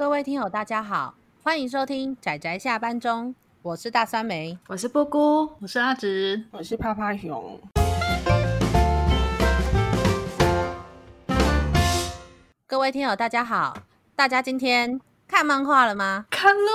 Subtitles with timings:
[0.00, 1.12] 各位听友，大家好，
[1.42, 7.60] 欢迎收听仔仔下班中，我是大酸梅，我是波姑，我是阿直，我是趴趴熊。
[12.66, 13.76] 各位听友，大家好，
[14.16, 16.24] 大家今天看漫画了吗？
[16.30, 16.70] 看了，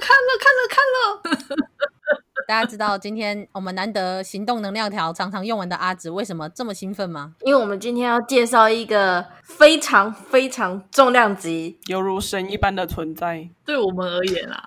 [0.00, 1.66] 看了，看了，看了。
[2.50, 7.32] 大家知道今天我们难得行动能量条常常用完的阿紫为什么这么兴奋吗？
[7.44, 14.66] 因为我们今天要介绍一个非常非常重量级，犹如神一般的存在，对我们而言啊。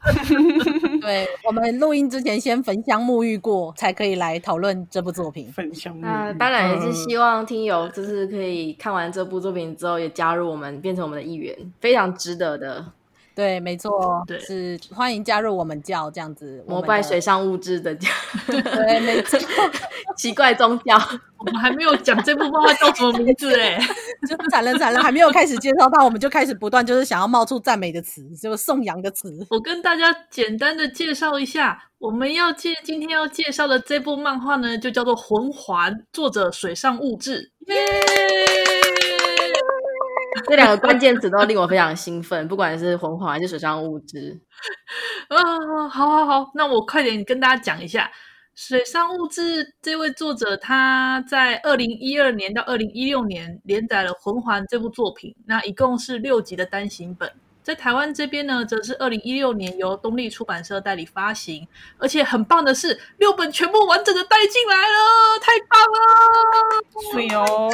[1.02, 5.52] 对，我们录音之前先焚香沐浴过，才可以来讨论这部作品。
[5.52, 12.86] 焚香沐浴，那当然也是希望听友就是可以看完这部作品之后，也加入我们，变成我们的一员，非常值得的。
[13.34, 18.08] 对，没错，对，是欢迎加入我们教这样子，膜拜水上物质的教，
[18.46, 19.38] 对，没错，
[20.16, 20.96] 奇怪宗教，
[21.38, 23.78] 我们还没有讲这部漫画叫什么名字哎，
[24.28, 29.46] 就惨了惨了，还没有开始介绍到，我们就开始不断就是想要冒出赞美的词，就是颂扬的词。
[29.50, 38.61] 我跟大家简单的介绍一下，我们要介今天要介绍的这部漫画呢，就叫做《魂环》，作者水上物质，耶。
[40.48, 44.40] 这两个关键词都令我非常兴奋，不管是魂环还是水上物质。
[45.28, 48.10] 啊，好好好，那我快点跟大家讲一下，
[48.54, 57.30] 水上物质这位作者他在二零一二年到二零一六年连载了《魂环》这部作品，那一共是六集的单行本。
[57.62, 61.66] 在台湾这边呢，则是二零一六年由东立出版社代理发行，
[61.98, 67.12] 而且很棒的是，六本全部完整的带进来了，太棒了！
[67.12, 67.70] 水哦，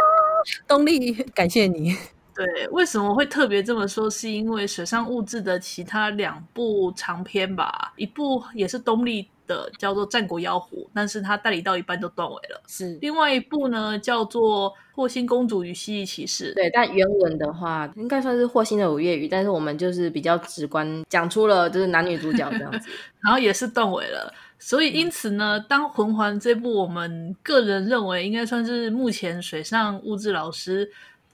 [0.68, 1.96] 东立，感谢你。
[2.34, 4.08] 对，为什么会特别这么说？
[4.08, 12.62] 是因为水上物质的其他两部长篇吧，一部也是东立的，叫做《战国妖狐》，但是它代理到一半就断尾了。
[12.66, 16.52] 是，另外一部呢，叫做《霍星公主与蜥蜴骑士》。
[16.54, 22.90] 对，但原文的话，应该算是霍星的五月雨，但是我们就是比较直观讲出了就是男女主角这样子，
[23.22, 24.32] 然后也是断尾了。
[24.58, 30.90] 所以因此呢，当《魂环》这部，我们个人认为应该算是目前水上物质老师。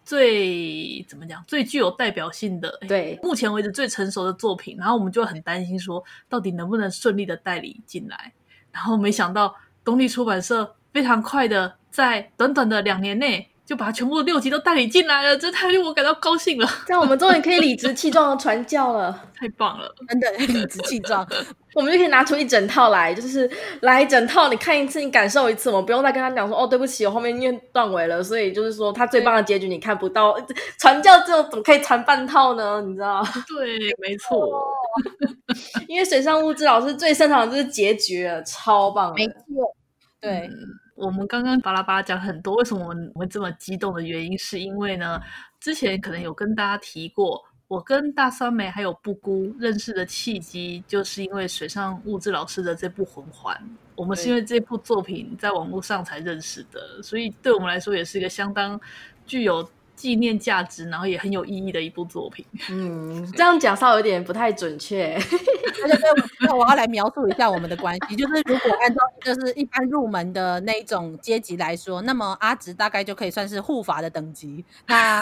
[0.08, 1.44] 最怎么讲？
[1.46, 4.74] 最具有代表性的，对，目前为止最成熟的作品。
[4.78, 8.32] 然后我们就很担心说，到底能不能顺利的代理进来？
[8.72, 9.54] 然后没想到
[9.84, 13.50] 东立出版社非常快的，在短短的两年内。
[13.68, 16.66] 就把全部六集都代理进来了，这太令我感到高兴了。
[16.86, 21.28] 这样我们终于可以理直气壮的传教了， 太棒了，真的理直气壮。
[21.76, 23.48] 我们就可以拿出一整套来，就是
[23.82, 30.34] 来一整套，你看一次，你感受一次，我们不用再跟他讲说，哦，对不起，我后面因为断尾了，所以就是说他最棒的结局你看不到。
[30.80, 32.80] 传教这种怎么可以传半套呢？
[32.88, 33.22] 你知道？
[33.46, 34.48] 对，没错，
[35.86, 39.36] 因为水上物质老师最擅长的就是结局了，超棒的，没错，
[40.22, 40.30] 对。
[40.46, 40.56] 嗯
[40.98, 45.20] 我们刚刚巴拉巴拉讲很多，为什么我们会这么激动的原因，是因为呢，
[45.60, 53.54] 之前可能有跟大家提过，我跟大酸梅还有布姑认识的契机，就是因为水上物质老师的这部《魂环》，
[53.94, 58.80] 我们是因为这部作品在网络上才认识的，所以对我们来说也是一个相当
[59.24, 59.68] 具有。
[59.98, 62.46] 纪念价值，然后也很有意义的一部作品。
[62.70, 65.18] 嗯，这样讲稍微有点不太准确。
[65.18, 68.14] 对对对，那我要来描述一下我们的关系。
[68.14, 75.20] 就是如果按照就是一般入门的那一种阶级来说，那么阿直大概就可以算是护法的等级，那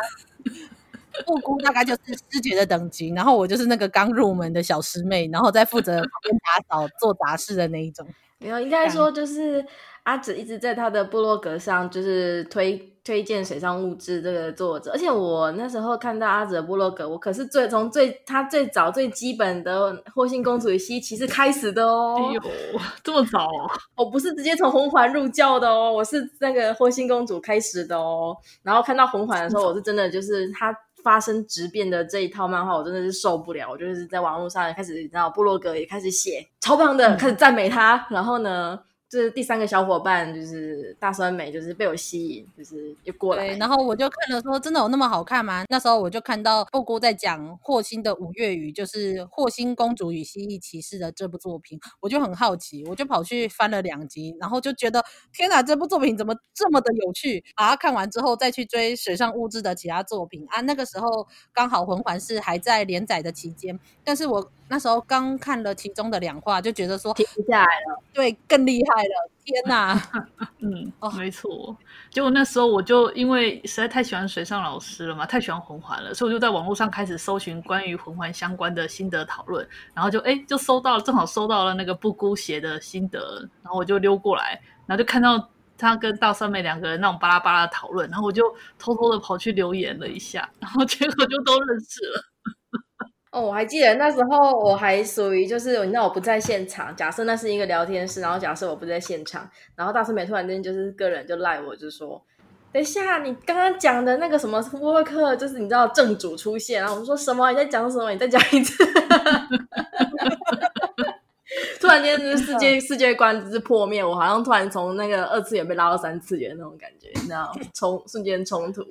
[1.25, 8.07] 布姑大概就是师姐的等级，然后我就是那个刚入门的小师妹，然后再负责旁边打扫做杂事的那一种。
[8.39, 9.65] 没有，应该说就是
[10.06, 12.93] 阿紫一直在他的部落格上就是推。
[13.06, 22.16] 推荐水上物质这个作者，而且我那时候看到阿紫的部落格，我可是最从最他最早最基本的《霍星公主与蜥蜴骑士》开始的哦。
[22.19, 22.43] 哎呦，
[23.05, 23.71] 这么早啊！
[23.95, 28.37] 我不是直接从红环入教的哦，我是那个霍星公主开始的哦。
[28.65, 33.71] 然后看到红环的时候，我是真的就是他发生质变的这一套漫画，我真的是受不了。
[33.71, 38.05] 我就是在网络上开始，然后部落格也开始写超棒的，开始赞美他。
[38.11, 38.81] 然后呢？
[39.16, 43.47] 就是第三个小伙伴，就是大酸梅，就是被我吸引，就是又过来。
[43.56, 45.65] 然后我就看了说，真的有那么好看吗？
[45.71, 55.03] 那时候我就看到布姑在讲霍星的五月雨，就是霍星公主与蜥蜴骑士的这部作品，我就很好奇，我就跑去翻了两集，然后就觉得
[55.33, 57.42] 天哪，这部作品怎么这么的有趣？
[57.57, 60.60] 把它看完之后，再去追水上物质的其他作品啊。
[60.60, 68.03] 那个时候刚好魂环是还在连载的期间，但是我那时候刚看了其中的两话，就觉得说停不下来了。
[68.13, 69.30] 对，更厉害了。
[69.45, 69.95] 天哪，
[70.59, 71.77] 嗯， 哦，没错。
[72.10, 85.48] 结果那时候我就因为实在太喜欢水上老师了嘛，太喜欢魂环了，所以我就在网络上开始搜寻关于魂环相关的心得讨论，然后就哎，就搜到了，正好搜到了那个不姑写的心得，然后我就溜过来，然后就看到
[85.78, 88.42] 他跟大三妹两个人那种巴拉巴拉的讨论，然后我就
[88.80, 92.24] 偷偷的跑去留言了一下，然后结果就都认识了。
[93.36, 102.22] 哦，我还记得那时候我还属于就是你知道我不在现场，假设那是一个聊天室，然后假设我不在现场，然后大师美突然间就是个人就赖我，就说。
[102.72, 107.50] 等一下，你刚刚讲的那个什么沃克，就是你知道正主出现，然后我们说什么？
[107.50, 108.10] 你在讲什么？
[108.10, 108.83] 你再讲一次。
[111.81, 118.83] 突然间，世界 世界观就是破灭，我好像突然从那个二次元被拉到三次元那种感觉，你知道，冲瞬间冲突。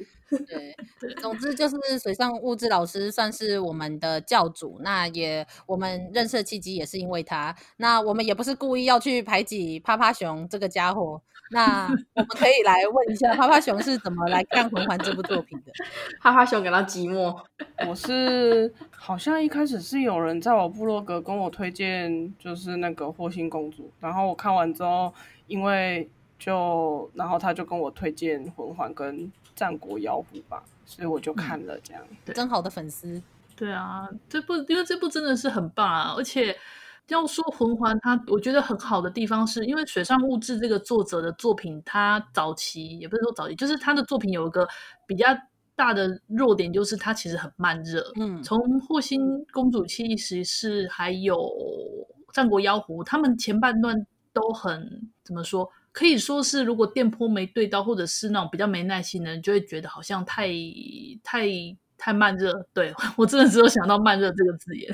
[0.48, 0.76] 对，
[1.22, 11.22] 总之就是水上物质老师算是我们的教主，那也我们认识的契机也是因为他，那我们也不是故意要去排挤趴趴熊这个家伙。
[11.52, 15.72] 那我们可以来问一下，花花熊是怎么来看《魂环》这部作品的？
[16.20, 17.38] 花花熊感到寂寞。
[17.88, 25.14] 我是好像一开始是有人在我部落格跟我推荐，就是那个《霍星公主》，然后我看完之后，
[25.48, 26.10] 因为
[26.40, 29.16] 就然后他就跟我推荐《魂环》跟
[29.56, 32.02] 《战国妖狐》吧，所以我就看了这样。
[32.10, 33.22] 嗯、真好的粉丝。
[33.56, 36.58] 对啊，这部因为这部真的是很棒啊，而且。
[37.10, 44.68] 要说魂环，它我觉得很好的地方是，因为水上物质这个作者的作品，他早期也不是说早期，就是他的作品有一个
[45.08, 45.28] 比较
[45.76, 48.12] 大的弱点，就是他其实很慢热。
[48.20, 51.38] 嗯，从霍星公主七十是还有
[52.34, 55.70] 战国妖狐，他们前半段都很怎么说？
[55.92, 60.50] 可以说是如果电波没对到，或者是那种比较没耐心的人，就会觉得好像太
[61.24, 61.48] 太
[61.98, 62.66] 太慢热。
[62.74, 64.94] 对， 我真的只有想到慢热这个字眼。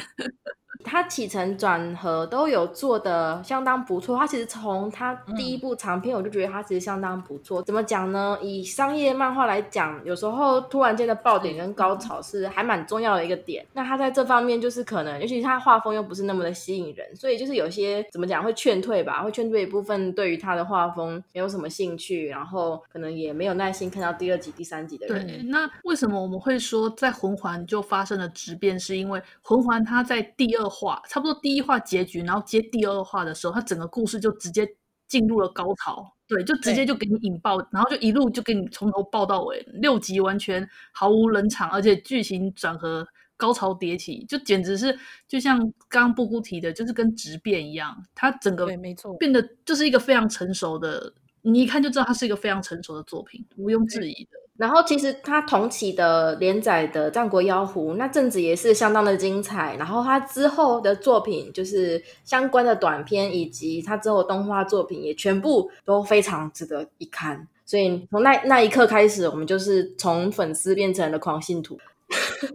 [0.84, 4.18] 他起承转合都有做的相当不错。
[4.18, 7.62] 他其实从他第一部长篇，我就觉得他其实相当不错。
[7.62, 8.38] 嗯、怎么讲呢？
[8.42, 13.66] 以商业漫画来讲，有时候突然间的爆点跟高潮是还蛮重要的一个点。
[13.74, 25.28] 那他在这方面就是可能，尤其是他画风又不是那么的吸引人，所以就是有些怎么讲会劝退吧，会劝退一部分对于他的画风没有什么兴趣，然后可能也没有耐心看到第二集、第三集的人。
[25.28, 28.80] 对，那为什么我们会说在魂环就发生了质变？
[28.80, 30.61] 是因为魂环它在第二。
[30.70, 34.68] 话差不多第一话结局，然后接第二话的时候，他整个故事就直接
[35.08, 43.06] 进入了高潮，对，就直接就给你引爆，然后就一路就给你从头爆到尾，六集完全毫无冷场，而且剧情转合
[43.36, 44.98] 高潮迭起，就简直是
[45.28, 45.58] 就像
[45.90, 49.14] 刚刚布姑提的，就是跟质变一样，他整个没错。
[49.18, 51.14] 变得就是一个非常成熟的，
[51.44, 54.40] 你一看就知道它是一个非常成熟的作品，毋庸置疑的。
[54.58, 59.76] 然后其实他同期的连载的《战国妖狐》那阵子也是相当的精彩。
[59.78, 67.48] 然后他之后的作品就是相关的短片，以及他之后的动画作品也全部都非常值得一看。
[67.66, 71.80] 所以从那那一刻开始，我们就是从粉丝变成了狂信徒。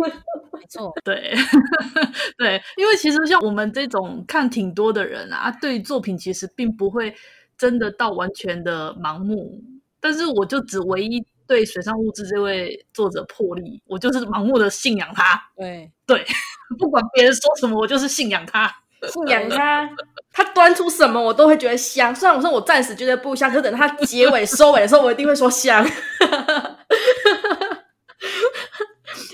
[0.53, 1.35] 没错，对
[2.39, 7.13] 对，因为其实像我们这种看挺多的人啊，对作品其实并不会
[7.59, 9.61] 真的到完全的盲目。
[10.01, 11.25] 但是我就只唯一。
[11.49, 15.41] 对水上物质这位作者破例，我就是盲目的信仰他。
[15.57, 16.27] 对对，
[16.77, 18.67] 不管别人说什么，我就是信仰他，
[19.09, 19.89] 信仰他。
[20.33, 22.13] 他端出什么，我都会觉得香。
[22.13, 25.87] 虽然我说我暂时觉得不香，可等他结尾收尾的时候，我一定会说香。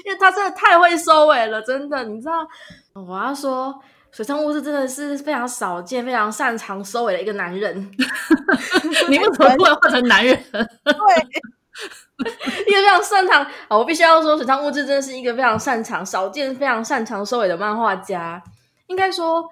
[0.04, 2.04] 因为他真的太会收尾了，真的。
[2.04, 2.46] 你知道，
[2.92, 3.80] 我要说
[4.12, 7.74] 水上悟志真的是非常少见、非常擅长收尾的一个男人。
[9.08, 10.38] 你为什么不能换成男人？
[10.52, 10.92] 对。
[12.22, 13.76] 一个非常擅长啊！
[13.76, 18.40] 我必须要说，水上悟志真的是一个非常擅长、少见、非常擅长收尾的漫画家。
[18.86, 19.42] 应该说，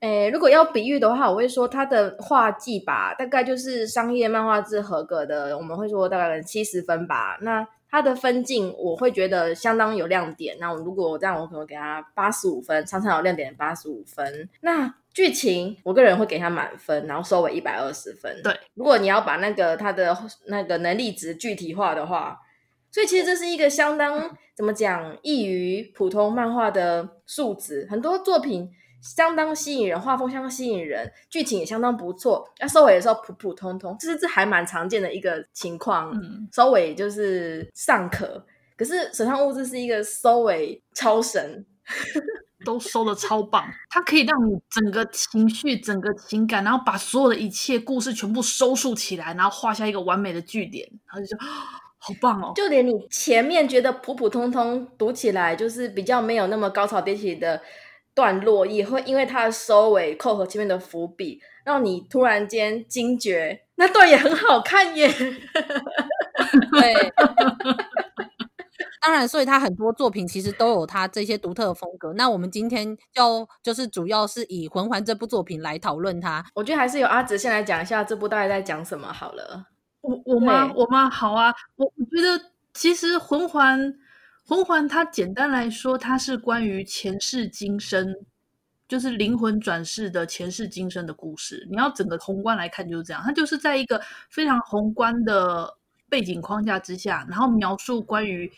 [0.00, 7.38] 诶，如果要比喻的话，我会说他的画技吧，大概就是商业漫画志合格的，我们会说大概七十分吧。
[7.40, 10.56] 那他的分镜，我会觉得相当有亮点。
[10.60, 14.48] 那我如果我这样，我可能给他八十五分，常常有亮点八十五分。
[14.60, 18.40] 那剧情，我个人会给他满分，然后收尾一百二十分。
[18.44, 20.16] 对，如果你要把那个他的
[20.46, 22.38] 那个能力值具体化的话，
[22.92, 27.88] 所以其实这是一个相当怎么讲异于普通漫画的数值。
[27.90, 28.70] 很多作品
[29.02, 32.48] 相当吸引人，画风相当吸引人，剧情也相当不错。
[32.60, 36.10] 那收尾的时候普普通通，其实这还蛮常见的一个情况。
[36.14, 38.44] 嗯，收尾就是尚可，
[38.76, 41.64] 可是手上物质是一个收尾超神。
[42.62, 51.38] 都收的超棒，它可以让你整个情绪、整个情感，然后把所有的一切故事全部收束起来，然后画下一个完美的句点，然后就说
[51.96, 52.52] 好棒哦！
[52.54, 57.62] 就连你前面觉得普普通通，读起来就是比较没有那么高潮迭起的
[58.20, 65.08] 段落，也会因为它的收尾扣合前面的伏笔，让你突然间惊觉，那段也很好看耶。
[66.70, 67.12] 对。
[69.00, 72.12] 当然，所以他很多作品其实都有他这些独特的风格。
[72.12, 76.44] 那我们今天就就是主要是以《魂环》这部作品来讨论它。
[76.54, 79.68] 我觉得还是由阿紫先来讲一下这部大概在讲什么好了。
[80.02, 80.70] 我我吗？
[80.74, 81.08] 我吗？
[81.08, 83.94] 好啊，我我觉得其实魂环
[84.50, 88.12] 魂环它简单来说，它是关于前世今生，
[88.88, 91.64] 就是灵魂转世的前世今生的故事。
[91.70, 95.72] 你要整个宏观来看就是这样，它就是在一个非常宏观的
[96.08, 98.50] 背景框架之下，然后描述关于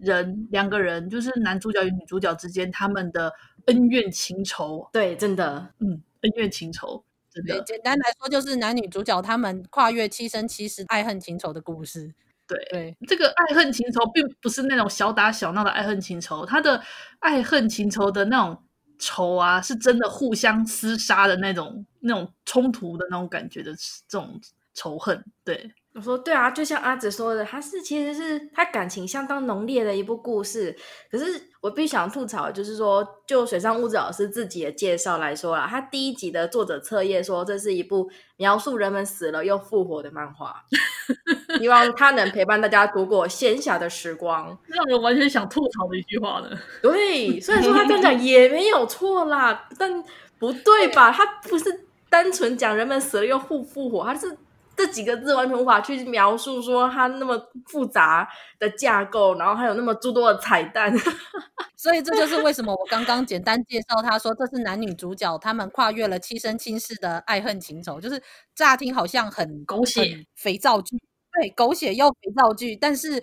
[0.00, 3.32] 人两个人，就是男主角与女主角之间他们的
[3.66, 4.88] 恩怨情仇。
[4.92, 7.02] 对，真的，嗯，恩怨情仇。
[7.44, 12.14] 对，简单来说就是男女主角他们跨越七生七世爱恨情仇的故事。
[12.52, 16.82] 对对，这个爱恨情仇并不是那种小打小闹的爱恨情仇，他的
[17.20, 18.62] 爱恨情仇的那种
[18.98, 24.40] 仇啊，是真的互相厮杀的那种、那种冲突的那种感觉的这种
[24.74, 25.24] 仇恨。
[25.44, 30.76] 对，我说对啊，就像阿紫说的，他是其实是他感情相当浓烈的一部故事，
[31.10, 31.48] 可是。
[31.62, 40.64] 我必须想吐槽，就是说，就水上物质老师自己的介绍来说啦，他第一集的作者册页说，这是一部描述人们死了又复活的漫画，
[41.60, 44.58] 希望他能陪伴大家度过闲暇的时光。
[44.66, 46.50] 让人完全想吐槽的一句话呢。
[46.82, 50.02] 对，虽然说他这样讲也没有错啦，但
[50.40, 51.12] 不对吧？
[51.12, 54.36] 他不是单纯讲人们死了又复复活，他是。
[54.84, 60.92] 这几个字完全无法去描述说它那么复杂的架构，然后还有那么诸多的彩蛋，
[61.76, 68.20] 所以这就是为什么我刚刚简单介绍他说，这是男女主角他们跨越了七生七世的爱恨情仇，就是
[68.56, 70.96] 乍听好像很狗血肥皂剧，
[71.40, 73.22] 对，狗血又肥皂剧，但是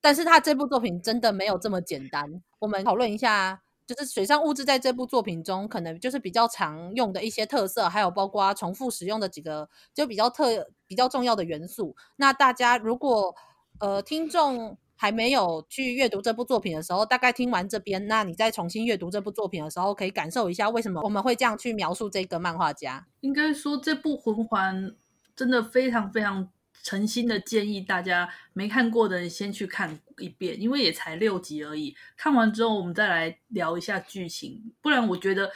[0.00, 2.24] 但是他这部作品真的没有这么简单。
[2.60, 3.63] 我们讨论一下。
[3.86, 11.94] 就是水上物质在这部作品中，可能就是比较常用的一些特色，还有包括重复使用的几个就比较特、比较重要的元素。
[12.16, 13.34] 那大家如果
[13.78, 23.06] 呃听众还没有去阅读这部作品的时候，大概听完这边，那你再重新阅读这部作品的时候，可以感受一下为什么我们会这样去描述这个漫画家。
[23.20, 24.94] 应该说，这部魂环
[25.36, 26.48] 真的非常非常。
[26.84, 31.96] 诚心的建议大家没看过的人先去看一遍，因为也才六集而已。
[32.16, 34.72] 看完之后，我们再来聊一下剧情。
[34.82, 35.50] 不然，我觉得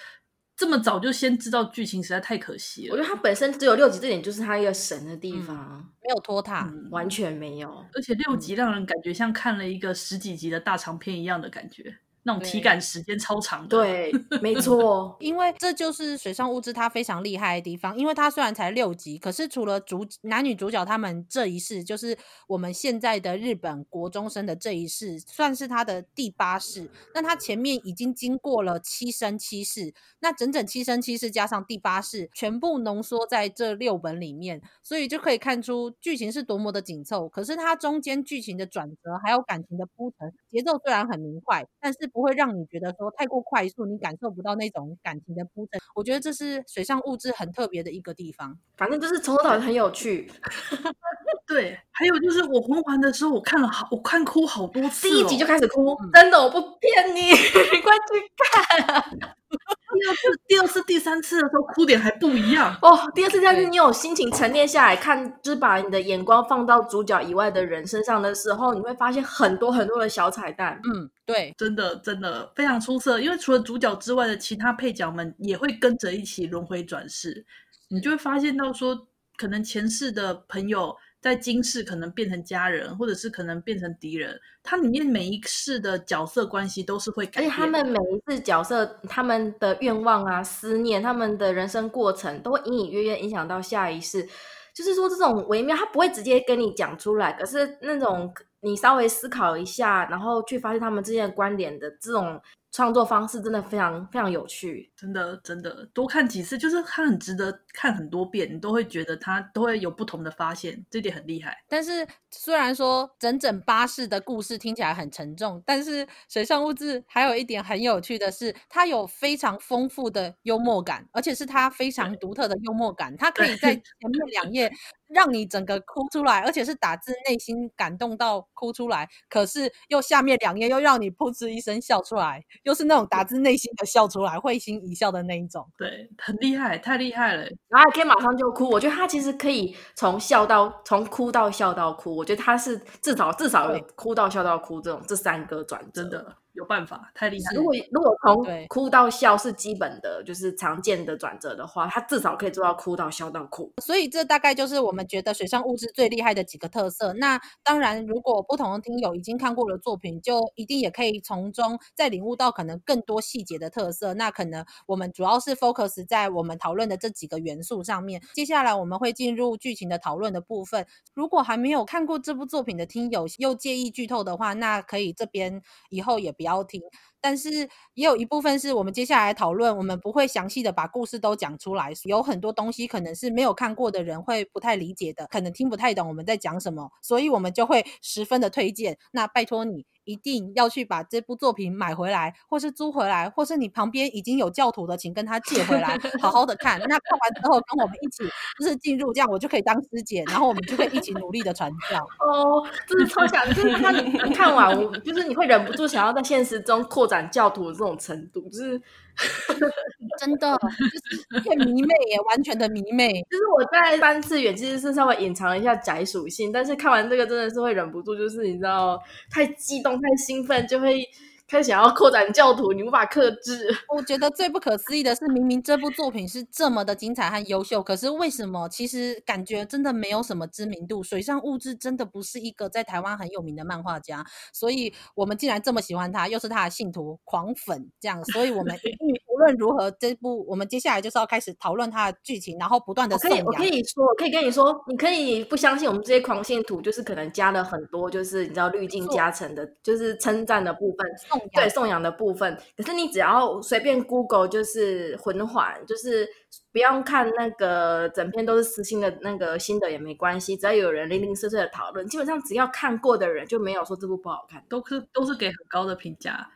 [0.56, 2.92] 这么早就先知道剧情实在太可惜了。
[2.92, 7.84] 我觉得它本身只有六集，这点就是它一个神的地方，嗯、没有拖沓、嗯，完全没有。
[7.94, 11.98] 而且六集让人感觉像看了一个十几集的大长篇一样的感觉。
[12.24, 26.90] 那种体感时间超长的，对，没 错，因为这就是水上物质它非常厉害的地方，因为它虽然才六集，可是除了主男女主角他们这一世，就是我们现在的日本国中生的这一世，算是他的第八世。
[27.14, 37.28] 那他前面已经经过了七生七世，那整整七生七世加上第八世，全部浓缩在这六本里面，所以就可以看出剧情是多么的紧凑。
[37.28, 42.07] 可是它中间剧情的转折，还有感情的铺陈，节奏虽然很明快，但是。
[42.08, 45.80] 不会让你觉得说太过快速，你感受不到那种感情的铺陈。
[45.94, 48.58] 我觉得这是水上物质很特别的一个地方。
[48.76, 50.30] 反正就是从头到尾很有趣。
[51.46, 59.34] 对，还有就是我魂环的时候，我看了好，我看哭好多次，哦，第一集就开始哭，嗯、真的，我不骗你， 你快去看。
[59.48, 63.10] 第二次、第二次、第三次的时候，哭点还不一样哦。
[63.14, 70.80] 第二次、第三次，你有心情沉淀下来看，就是把你的眼光放到主角以外的人身上的时候，你会发现很多很多的小彩蛋。
[70.84, 73.18] 嗯，对，真的真的非常出色。
[73.20, 77.44] 因为除了主角之外的其他配角们也会跟着一起轮回转世，
[77.88, 80.94] 你就会发现到说，可能前世的朋友。
[81.20, 84.38] 在今世可能变成家人，或者是可能变成敌人。
[84.62, 94.28] 它里面每一世的角色关系都是会改变，而且他们每一次角色，他们的愿望啊、思念，他们的人生过程，都会隐隐约约影响到下一世。
[94.72, 102.40] 就是说，这种微妙，他不会直接跟你讲出来，可是那种你稍微思考一下，然后去发现他们之间的关联的这种。
[102.70, 111.56] 创作方式真的非常非常有趣，真的真的多看几次，就是它很值得看很多遍，你都会觉得它都会有不同的发现，这点很厉害。
[111.68, 124.72] 但是虽然说整整八世的故事听起来很沉重，但是水上物质还有一点很有趣的是，它有非常丰富的幽默感，而且是它非常独特的幽默感，它可以在前面两页。
[125.10, 129.08] 让你整个哭出来，而且是打自内心感动到哭出来。
[129.30, 135.66] 可是又下面两页又让你噗嗤一声笑出来，又是那种打自内心的笑出来，会心一笑的那一种。
[135.78, 137.48] 对，很厉害，太厉害了。
[137.68, 142.16] 然后还可以马上就哭，我觉得他其实可以从笑到从哭到笑到哭。
[142.16, 146.34] 我觉得他是至少至少有哭到笑到哭这种这三个转，真的。
[146.58, 147.54] 有办法，太厉害。
[147.54, 153.72] 如果如果从哭到笑是基本的，就是常见的转折的话，他至少可以做到哭到笑到哭。
[153.80, 157.12] 所以这大概就是我们觉得水上物质最厉害的几个特色。
[157.12, 164.14] 那当然，如果不同的听友已经看过了作品，就一定也可以从中再领悟到可能更多细节的特色。
[164.14, 168.20] 那可能我们主要是 focus 在我们讨论的这几个元素上面。
[168.34, 170.84] 接下来我们会进入剧情的讨论的部分。
[171.14, 176.80] 如果还没有看过这部作品的听友又介意剧透的话，那可以这边以后也不要听。
[177.20, 188.98] 但是也有一部分是我们接下来讨论，我们不会详细的把故事都讲出来，有很多东西可能是没有看过的人会不太理解的，可能听不太懂我们在讲什么，所以我们就会十分的推荐。
[189.12, 189.86] 那拜托你。
[190.08, 196.80] 一定要去把这部作品买回来，或是租回来，或是你旁边已经有教徒的，请跟他借回来，好好的看。
[196.80, 198.24] 那看完之后跟我们一起，
[198.58, 201.98] 就是进入这样，我就可以当师姐，然后我们就可以一起努力的传教。
[202.26, 208.80] 哦，真是超想，就是他你看完，就是你会忍不住想要在现实中扩展教徒的这种程度，就是。
[210.20, 213.12] 真的就是 很迷妹耶，完全的迷妹。
[213.28, 218.96] 就是我在三次元其实是稍微隐藏了一下宅属性，但是看完这个真的是会忍不住，就是你知道
[219.28, 221.04] 太激动、太兴奋，就会。
[221.48, 223.74] 开始想要扩展教徒，你无法克制。
[223.88, 231.02] 我觉得最不可思议的是，明明这部作品是这么的精彩和优秀，可是为什么其实感觉真的没有什么知名度？
[231.02, 238.76] 水上物质真的不是一个在台湾很有名的漫画家，所以我们竟然这么喜欢他，又是他的信徒狂粉，这样，所以我们
[239.32, 243.16] 无论如何，这部我们接下来就是要开始讨论他的剧情，然后不断的。
[243.16, 251.37] 可以，我可以说，我可以跟你说，你可以不相信我们这些狂信徒，就是可能加了很多，就是你知道滤镜加成的，就是称赞的部分。
[251.52, 256.28] 对，颂扬的部分，可是你只要随便 Google 就是魂环，就是
[256.72, 266.50] 不用看那个整篇都是私信的那个新的也没关系，只要有人零零碎碎的讨论，基本上只要看过的人就没有说这部不好看，都是都是给很高的评价。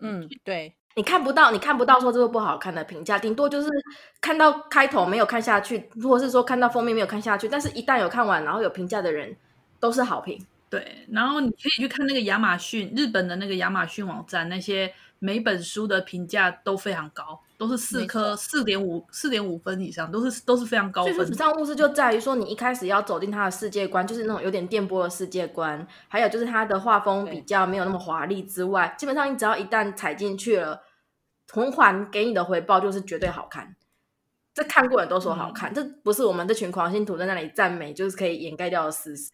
[0.00, 3.68] 嗯，对，你看不到，你看不到说这部不好看的评价，顶多就是
[4.20, 9.36] 看到开头没有看下去，或者是说看到封面没有看下去，但是一旦有看完然后有评价的人
[9.78, 10.38] 都是好评。
[10.70, 21.14] 对，然后你可以去看那个亚马逊日本的那个亚马逊网站，那些每本书的评价都非常高，都是四颗四点五四点五分以上，都是都是非常高分。
[21.14, 30.82] 水上物事就在于说，你一开始要走进他的世界观，就是那种有点电波的世界观，还有就是他的画风比较没有那么华丽之外，基本上你只要一旦踩进去了，
[31.46, 33.76] 同款给你的回报就是绝对好看。
[34.52, 39.30] 这看过的人都说好看，嗯、这不是我们这群狂信徒在那里赞美，就是可以掩盖掉的事实。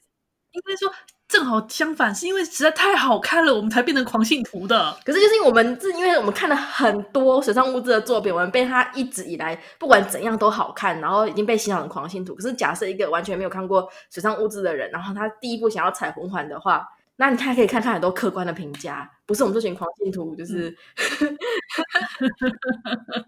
[0.53, 0.93] 应该说。
[1.31, 4.95] 正好相反，是因为实在太好看了，我们才变成狂信徒的。
[5.05, 12.35] 可是就是因为我们，是因为我们看了很多水上物质的作品，我们被他一直以来不管怎样都好看，然后已经被洗脑成狂信徒。
[12.35, 16.85] 可是假设一个完全没有看过水上物质的人，然后他第一步想要踩魂环的话。
[17.16, 20.75] 那 你看，可以看看很多客观的评价，不是我们这群狂信徒，就是、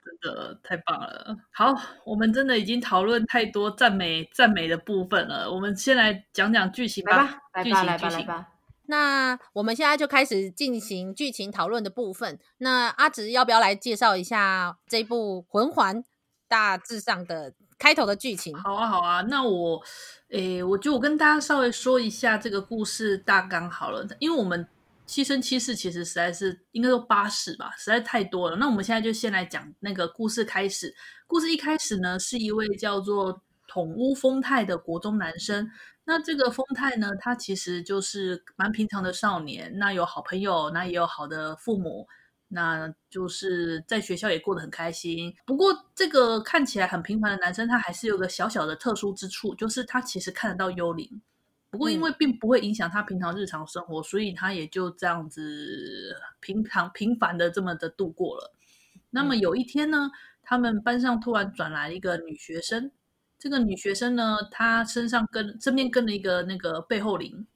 [0.05, 1.37] 真的太棒了。
[1.51, 1.73] 好，
[2.05, 7.41] 我们真的已经讨论太多赞美赞美的部分了，我们先来讲讲剧情吧。
[7.53, 8.47] 来吧，来吧，剧情，来吧，来吧。
[8.87, 12.39] 那我们现在就开始进行剧情讨论的部分。
[12.57, 16.03] 那阿直要不要来介绍一下这部《魂环》
[16.47, 18.57] 大致上的开头的剧情？
[18.57, 19.21] 好啊，好啊。
[19.21, 19.83] 那我。
[20.29, 24.67] 诶，我就我跟大家稍微说一下这个故事大纲好了，因为我们
[25.09, 28.55] 七生七世其实实在是应该说八世吧，实在太多了。
[28.57, 30.93] 那我们现在就先来讲那个故事开始。
[31.25, 35.67] 故事一开始呢，是一位叫做统屋丰太的国中男生。
[36.03, 42.07] 那这个丰太呢，他其实就是蛮平常的少年，那有好朋友，那也有好的父母。
[42.49, 45.33] 那就是在学校也过得很开心。
[45.43, 51.19] 不过，这个看起来很平凡的男生，他还是有个小小的特殊之处，就是他其实看得到幽灵。
[51.71, 58.53] 不过，因为并不会影响他平常日常生活，嗯、所以他也就这样子平常平凡的这么的度过了。
[59.11, 60.09] 那么有一天呢，
[60.41, 62.91] 他们班上突然转来一个女学生。
[63.37, 67.47] 这个女学生呢，她身上跟身边跟了一个那个背后灵。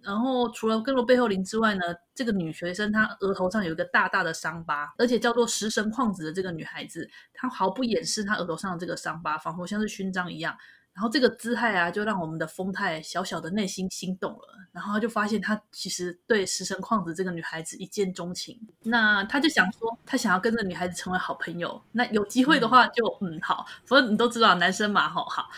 [0.00, 1.82] 然后除了跟了背后灵之外呢，
[2.14, 10.56] 这个女学生她额头上有一个大大的伤疤，而且叫做食神矿子的这个女孩子，她毫不掩饰她额头上的这个伤疤，仿佛像是勋章一样。
[10.94, 14.48] 然后这个姿态啊，就让我们的丰太小小的内心心动了。
[14.72, 18.58] 然后他就发现他其实对食神旷子这个女孩子一见钟情。
[18.82, 21.80] 那他就想说，他想要跟这个女孩子成为好朋友。
[21.92, 25.48] 那有机会的话就，就嗯好，反正你都知道男生嘛，好好。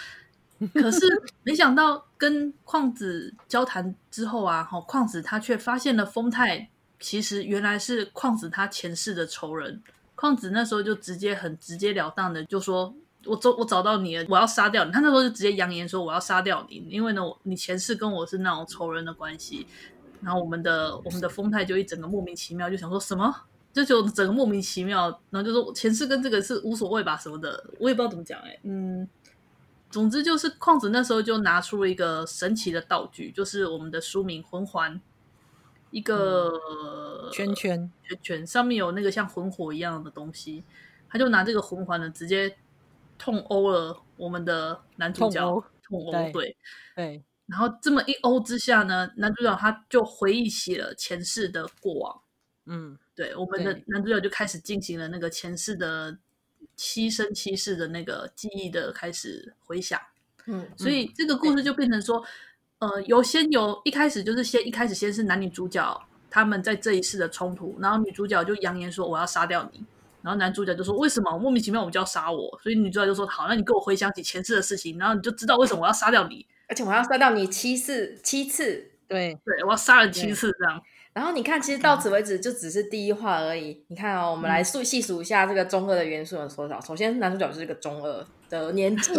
[0.72, 1.00] 可是
[1.42, 9.82] 没想到跟旷子交谈之后啊，哈，旷子他却发现了丰太其实原来是旷子他前世的仇人。
[10.14, 12.94] 旷子那时候就直接很直截了当的就说
[13.26, 19.66] ：“我找我找到你了，我要杀掉你。”他那时候就直接扬言说：“我要杀掉你，因为呢，你前世跟我是那种仇人的关系。”
[20.22, 23.32] 然后我们的我们的风太就一整个莫名其妙，就想说什么，
[23.72, 29.06] 就就整个莫名其妙，然后就说前世跟这个是无所谓吧什么的，我也不知道怎么讲哎、欸，嗯，
[29.90, 34.98] 总之就是矿子那时候就拿出了一个神奇的道具，就是我们的书名魂环，
[35.90, 40.64] 一个、嗯、圈圈圈圈上面有那个像魂火一样的东西，
[41.10, 42.56] 他就拿这个魂环呢直接
[43.18, 45.40] 痛殴了我们的男主角，
[45.82, 46.56] 痛殴，对对。
[46.94, 52.20] 对然后这么一殴之下呢，男主角他就回忆起了前世的过往。
[52.64, 56.18] 嗯，对，我们的男主角就开始进行了那个前世的
[56.74, 60.00] 七生七世的那个记忆的开始回想。
[60.46, 62.20] 嗯，所以这个故事就变成说，
[62.80, 69.84] 呃，有先有一开始就是先一开始先是男女主角他们在这一世的冲突，然后女主角就扬言说我要杀掉你，
[70.26, 72.58] 然后男主角就说为什么莫名其妙我们就要杀我？
[72.60, 76.44] 所以女主角就说好，那你跟我回想起前世的事情，然后你就知道为什么我要杀掉你。
[76.68, 80.82] 而且我要杀掉你七次，七次，对对，我要杀了七次这样。
[81.12, 83.84] 然后你看，其实到此为止就只是第一话而已。
[83.86, 86.80] 你看哦，我们来数细数一下这个中二的元素有多少。
[86.80, 89.12] 首先，男主角就是一个中二的年纪，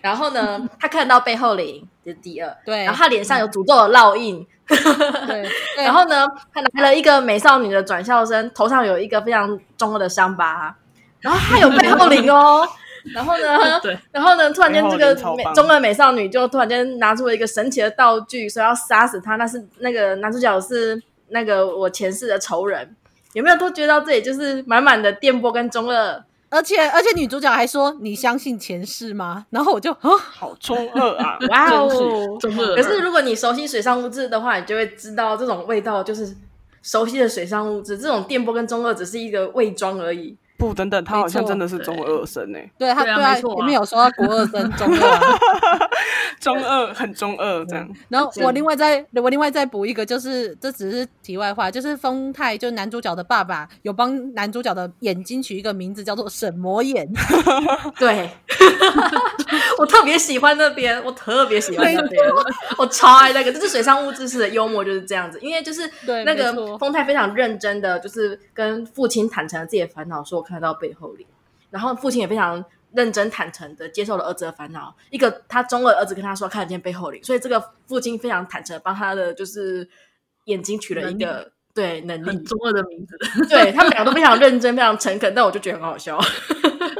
[0.00, 2.84] 然后呢， 他看到背后灵，这是第二，对。
[2.84, 5.48] 然后他脸上有诅咒的烙印，对。
[5.84, 10.74] 然后呢，他来了一个美少女的转校生，头上有一个非常中二的伤疤，
[11.20, 12.66] 然后他有背后灵哦。
[13.14, 13.78] 然后呢？
[13.80, 14.52] 对，然后呢？
[14.52, 19.36] 突然间，这个美中二美少女就突然间拿出了一个神奇的道具，说要杀死他。
[19.36, 22.96] 那是那个男主角是那个我前世的仇人，
[23.32, 26.24] 有没有都觉得到这里就是满满的电波跟中二？
[26.56, 31.38] 而且而且女主角还说：“你相信前世吗？”然后我就啊，好中二啊！
[31.50, 32.74] 哇哦，中二。
[32.76, 36.34] 可是如果你熟悉水上物质的话，你就会知道这种味道就是
[36.82, 37.98] 熟悉的水上物质。
[37.98, 40.34] 这种电波跟中二只是一个伪装而已。
[40.56, 42.70] 不，等等，他好像真的是中二生诶。
[42.78, 45.38] 对他，对啊，前面有说他国二生， 中二，
[46.40, 47.86] 中二很中二这样。
[48.08, 57.06] 然后我另外再我另外再补一个，就是这只是题外话，就是丰太就男主角的爸爸有帮男主角的眼睛取一个名字叫做神魔眼。
[57.98, 58.30] 对，
[59.78, 62.24] 我特别喜欢那边，我特别喜欢那边，
[62.78, 65.82] 我超爱那个，就是水上物质式的幽默就是这样子，因为就是
[66.24, 70.45] 那个丰太非常认真的，就是跟父亲坦诚了自己的烦恼，说。
[70.46, 71.26] 看到背后里，
[71.70, 74.94] 然后父亲也非常认真坦诚的接受了儿子的烦恼。
[75.10, 79.88] 一个他中二儿子跟他说看得见背后灵，所以这个父亲非常坦诚帮他的就是
[80.44, 83.18] 眼睛取了一个对能力中二的名字。
[83.48, 86.18] 对他们两个都非常认真，非常诚恳，但我就觉得很好笑。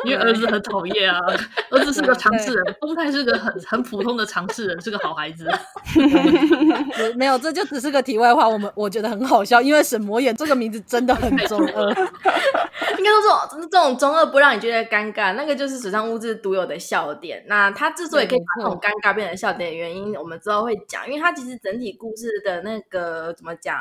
[0.05, 1.19] 因为儿子很讨厌啊，
[1.71, 5.47] 儿子是个常识人，风太是个很很普通的常识人，是个好孩子。
[7.17, 8.49] 没有，这就只是个题外话。
[8.49, 11.91] 我们我觉得很好笑，因为沈魔眼这个名字真的很中二。
[12.99, 13.21] 应该说
[13.51, 17.45] 这种这种中二不让你觉得尴尬，那个就是水上物质独有的笑点。
[17.47, 23.77] 那他之所以可以把这种尴尬变成笑点的原因，我们之后会讲，因为他其实整体故事的那个怎么讲？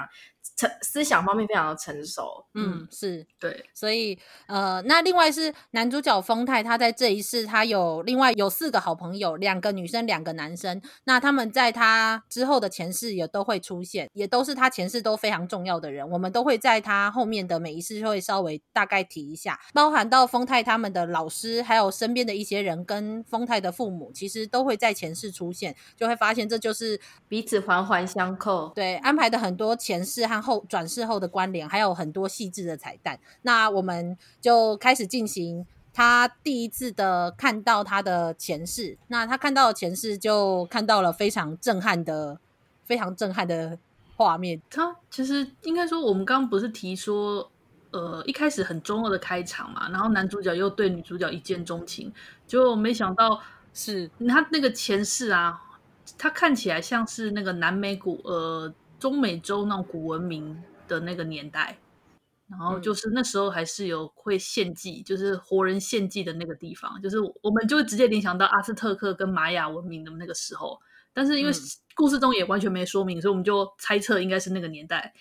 [0.56, 3.26] 成思想方面非常的成熟，嗯，是。
[3.40, 33.20] 对，所以呃，那另外是男主角丰泰，他在这一世他有另外有四个好朋友，两个女生，两个男生，那他们在他之后的前世也都会出现，也都是他前世都非常重要的人，我们都会在他后面的每一世会稍微大概提一下，包含到丰泰他们的老师，还有身边的一些人跟丰泰的父母，其实都会在前世出现，就会发现这就是彼此环环相扣，对，安排的很多前世和后转世后的关联，还有很多细致的彩蛋。
[33.42, 38.98] 那我们就开始进行他第一次的看到他的前世。
[39.08, 42.40] 那他看到的前世，就看到了非常震撼的、
[42.84, 43.78] 非常震撼的
[44.16, 44.62] 画面。
[44.70, 47.50] 他其实应该说，我们刚刚不是提说，
[47.92, 52.14] 呃，一开始很中二的开场嘛，然后男主角又对女主角一见钟情，
[52.46, 53.42] 就没想到
[53.74, 55.62] 是他那个前世啊，
[56.18, 60.62] 他看起来像是那个南美古呃中美洲那种古文明。
[60.88, 61.76] 的那个年代，
[62.48, 70.80] 然后就是那时候还是有会献祭，嗯、就是活人献祭的那个地方，就是我们就会直接联想到阿斯特克跟玛雅文明的那个时候。
[71.12, 71.52] 但是因为
[71.96, 75.12] 故事中也完全没说明，嗯、所以我们就猜测应该是那个年代。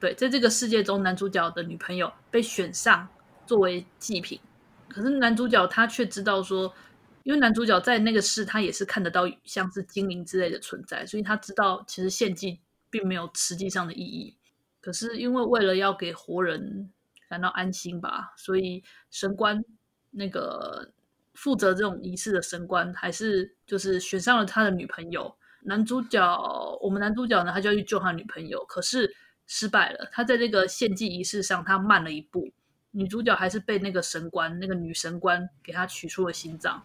[0.00, 3.06] 对，在这个世界中，男主角的女朋友被选上
[3.46, 4.40] 作为祭品，
[4.88, 6.74] 可是男主角他却知道说，
[7.22, 12.58] 因为男主角在那个世他也是看得到像是精灵之类的存在，所以他知道其实献祭
[12.92, 14.36] 并没有实际上的意义。
[14.80, 16.92] 可是因为为了要给活人
[17.28, 19.64] 感到安心吧，所以神官
[20.10, 20.92] 那个
[21.34, 25.34] 负责这种仪式的神官，还是就是选上了他的女朋友。
[25.62, 29.14] 男主角，我们男主角呢，他就要去救他女朋友，可是
[29.46, 30.08] 失败了。
[30.12, 32.50] 他在这个献祭仪式上，他慢了一步。
[32.90, 36.82] 女主角还是被那个神官，那个女神官给他取出了心脏，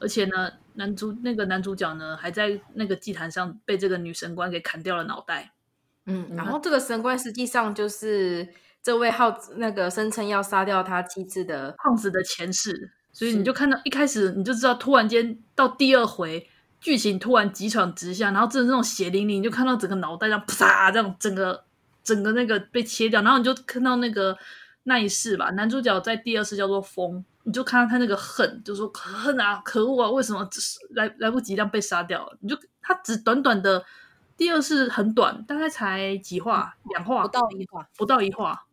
[0.00, 5.52] 而且呢，男主那个男主角呢，还在那个祭坛上被这个女神官给砍掉了脑袋。
[6.06, 8.48] 嗯，然后这个神官实际上就是
[8.82, 16.48] 这位号那个声称要杀掉他妻子的胖子的前世，所以你就看到一开始你就知道，突然间到第二回
[16.80, 21.64] 剧情突然急转直下，然后真的那种血淋淋，你就看到整个脑袋这样啪这样整个
[22.02, 24.38] 整个那个被切掉，然后你就看到那个
[24.84, 27.24] 那一世吧，男主角在第二世叫做风。
[27.48, 30.10] 你就看到他那个恨，就说可恨啊，可恶啊！
[30.10, 32.36] 为什么只是来来不及让被杀掉了？
[32.40, 33.82] 你就他只短短的
[34.36, 38.66] 第二是很短，大概才几话，两话不到一话，不到一话。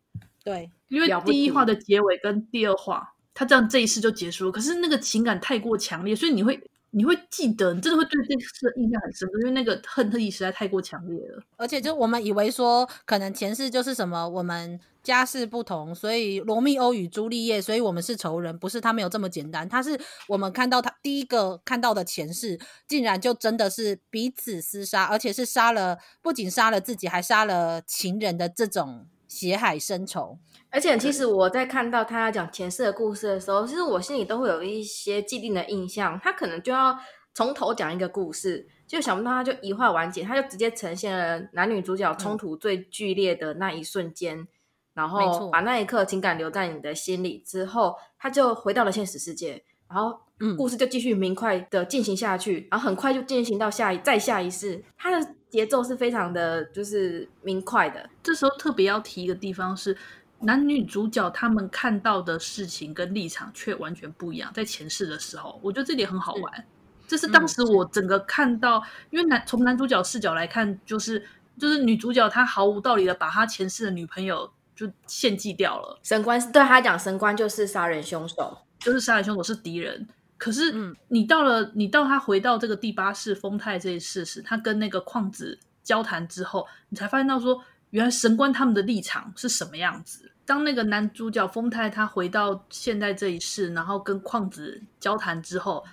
[0.43, 4.51] 对，因为第一话的结尾跟第二话，他这样这一世就结束了。
[4.51, 11.43] 可是那个情感太过强烈，所以你会你会记得，你真的会对这次的印象很深，因为那个恨特意实在太过强烈了。
[11.57, 14.79] 而且就我们以为说，可能前世就是什么我们。
[15.05, 19.69] 家世不同，所以罗密欧与朱丽叶，所以我们是仇人，不是他没有这么简单。
[19.69, 19.95] 他是
[20.27, 30.37] 我们看到他第一个看到的前世，竟然就真的是彼此厮杀，而且是杀了，不仅杀了自己，还杀了情人的这种血海深仇。
[30.69, 36.97] 而且，其实我在看到他要讲前世的故事的时候，其实我心里都会有一些既定的印象，他可能就要
[37.33, 44.39] 从头讲一个故事，就想不到他就一话完结，他就直接呈现了男女主角冲突最剧烈的那一瞬间。
[44.39, 44.47] 嗯
[44.95, 50.17] 然后把那一刻情感留在你的心里之后，他就回到了现实世界，然后
[50.57, 58.07] 故事就继续明快的进行下去，嗯、然后很快就进行到下一再下一世，他的节奏是非常的就是明快的。
[58.21, 59.97] 这时候特别要提一个地方是，
[60.41, 64.51] 男女主角他们看到的事情跟立场却完全不一样。
[64.53, 66.65] 在前世的时候，我觉得这点很好玩。
[67.07, 71.25] 这是当时我整个看到，嗯、因为男从男主角视角来看，就是
[71.57, 74.51] 就是女主角她毫无道理的把她前世的女朋友。
[74.75, 75.97] 就献祭掉了。
[76.03, 80.05] 神官对他讲，神官就是杀人凶手，就是杀人凶手是敌人。
[80.45, 90.31] 可是你到了，嗯、你到他回到这个第八世丰太这一世时，他跟那个矿子交谈之后，你才发现到说，原来神官他们的立场是什么样子。
[90.45, 95.83] 当那个男主角丰太他回到现在这一世，然后跟矿子交谈之后，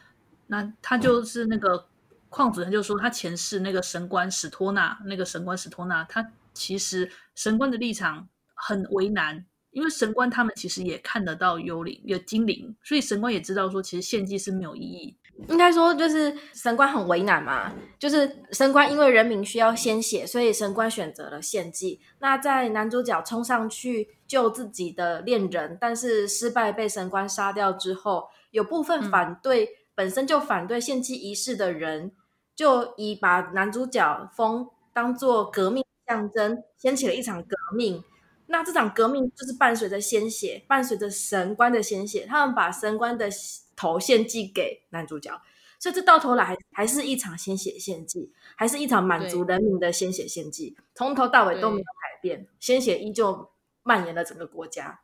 [0.49, 1.87] 那他就是那个
[2.29, 8.29] 矿子，他就说他前世那个神官史托纳，那个神官史托纳，他其实神官的立场。
[8.65, 15.17] 很为难，因为神官他们其实也看得到幽灵、有精灵，所以神官也知道说，其实献祭是没有意义。
[15.49, 21.99] 应该说，就是神官很为难嘛，就是神官因为人民需要鲜血，所以神官选择了献祭。
[22.19, 32.13] 那在男主角冲上去救自己的恋人，但是失败被神官杀掉之后，有部分反对、嗯、本身就反对献祭仪式的人，
[32.55, 38.05] 就以把男主角封当做革命象征，掀起了一场革命。
[38.53, 43.27] 那这场革命就是伴随着鲜血，伴随着神官的鲜血，他们把神官的
[43.75, 45.41] 头献祭给男主角，
[45.79, 53.49] 所以这到头来还还是一场鲜血献祭，还是一场满足人民的鲜血献祭，从头到尾都没有改变，鲜血依旧
[53.85, 55.01] 蔓延了整个国家。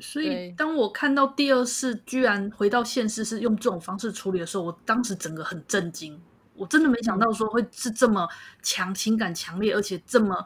[0.00, 6.20] 所以当我看到第二世居然回到现世是用这种方式处理的时候，我当时整个很震惊，
[6.56, 8.28] 我真的没想到说会是这么
[8.60, 10.44] 强情感强烈，而且这么。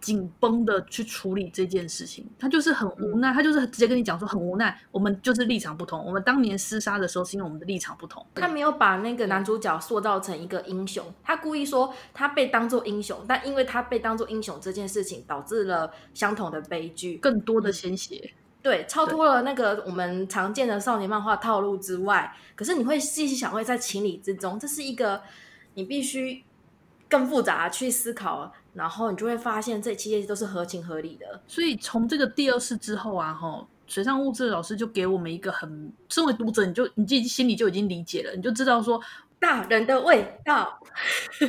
[0.00, 6.04] 紧绷的去处理这件事情，他就是很无奈，他就是直接跟你讲说很无奈，我们就是立场不同。
[6.04, 8.24] 我们当年厮杀的时候是因为我们的立场不同。
[8.34, 18.32] 他没有把那个男主角塑造成一个英雄，他故意说他被当做英雄，但因为他被当做英雄这件事情导致了相同的悲剧，更多的鲜血，
[18.62, 22.32] 对，超脱了那个我们常见的少年漫画套路之外。
[22.54, 25.22] 可是你会细细想，会在情理之中，这是一个
[25.74, 26.44] 你必须
[27.08, 28.54] 更复杂去思考。
[28.78, 31.40] 然后你就会发现，这一切都是合情合理的。
[31.48, 39.00] 所以从这个第二次之后啊，哈，水上物质老师就给我们一个很，身为读者，你就你自己心里就已经理解了，你就知道说
[39.40, 40.78] 大人的味道。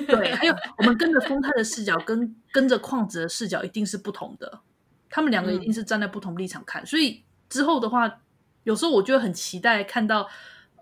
[0.07, 4.61] 对，还有我们跟着丰太的视角，跟跟着矿子的视角一定是不同的，
[5.07, 6.81] 他们两个一定是站在不同立场看。
[6.81, 8.19] 嗯、所以之后的话，
[8.63, 10.27] 有时候我就会很期待看到。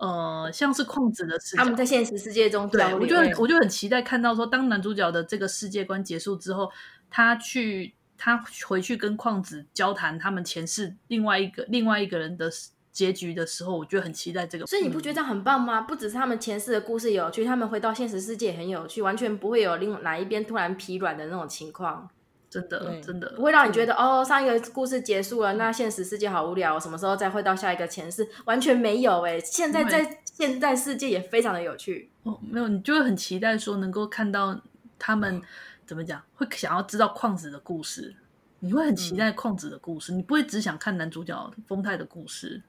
[0.00, 6.70] 呃，像是矿子的视角，他们在现实世界中，对，我就很我就很期待看到说，当男主角的这个世界观结束之后，
[7.10, 12.48] 他去他回去跟矿子交谈，他们前世另外一个另外一个人的
[12.92, 14.66] 结局的时候，我就很期待这个。
[14.66, 15.80] 所以你不觉得这样很棒吗？
[15.80, 22.08] 不只是他们前世的故事有趣，他们回到现实世界也很有趣，完全不会有另哪一边突然疲软的那种情况。
[22.50, 28.26] 真的，真的不会让你觉得哦，上一个故事结束了，那现实世界好无聊，什么时候再回到下一个前世？
[28.46, 32.08] 完全没有哎，现在在现在世界也非常的有趣。
[32.22, 34.58] 哦，没有，你就会很期待说能够看到
[34.98, 35.42] 他们
[35.86, 38.14] 怎么讲，会想要知道矿子的故事，
[38.60, 42.62] 你会很期待矿子的故事，嗯、你不会只想看男主角丰太的故事。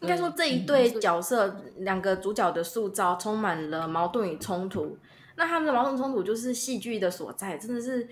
[0.00, 4.96] 应该说这一对角色，两个主角的塑造充满了矛盾与冲突，
[5.36, 8.08] 那他们的矛盾冲突就是戏剧的所在，真的是。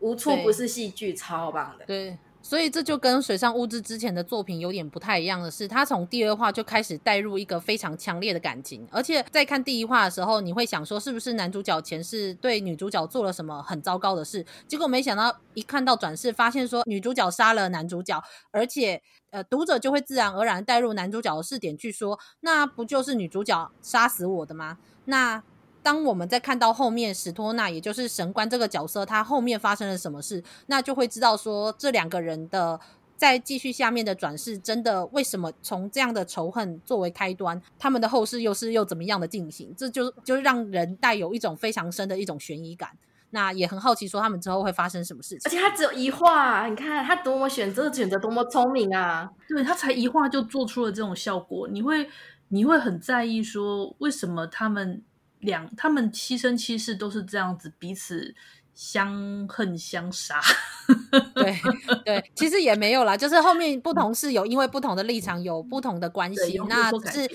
[0.00, 1.84] 无处不是戏剧，超棒的。
[1.86, 2.18] 对。
[2.40, 14.46] 所以这就跟水上悟志之前的作品有点不太一样的是，他从第二话就开始带入一个非常强烈的感情，而且在看第一话的时候，你会想说是不是男主角前世对女主角做了什么很糟糕的事？
[14.68, 24.78] 结果没想到一看到转世，发现说女主角杀了男主角，而且呃读者就会自然而然带入男主角的视点去说，那不就是女主角杀死我的吗？
[25.06, 25.42] 那。
[25.82, 32.78] 当我们在看到后面史托纳，也就是神官这个角色，他后面发生了什么事，那就会知道说这两个人的
[33.16, 39.74] 在继续下面的转世，真的为什么从这样的仇恨作为开端，他们的后世又是又怎么样的进行？
[39.76, 42.90] 这就就让人带有一种非常深的一种悬疑感。
[43.30, 45.40] 那也很好奇说他们之后会发生什么事情。
[45.44, 49.28] 而且他只有一话，你看他多么选择选择多么聪明啊！
[49.48, 52.08] 对，他才一话就做出了这种效果，你会
[52.48, 55.02] 你会很在意说为什么他们。
[55.40, 58.34] 两他们七生七世都是这样子，彼此
[58.74, 60.40] 相恨相杀。
[61.34, 61.56] 对
[62.04, 66.58] 对，其实也没有啦，就是后面不同是有因为不同的立场有不同的关系。
[66.68, 67.30] 那只是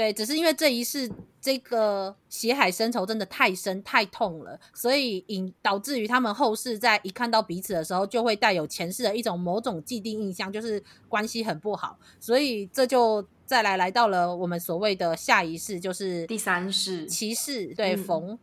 [0.00, 1.10] 对，只是因为这一世
[1.42, 11.98] 这个血海深仇真的太深太痛了，所以引导致于他们后世在一看到彼此的时候，就会带有前世的一种某种既定印象，就是关系很不好。
[12.18, 13.26] 所以这就。
[13.50, 18.38] 再来来到了我们所谓的下一世，就是第三世骑士，对，冯、嗯，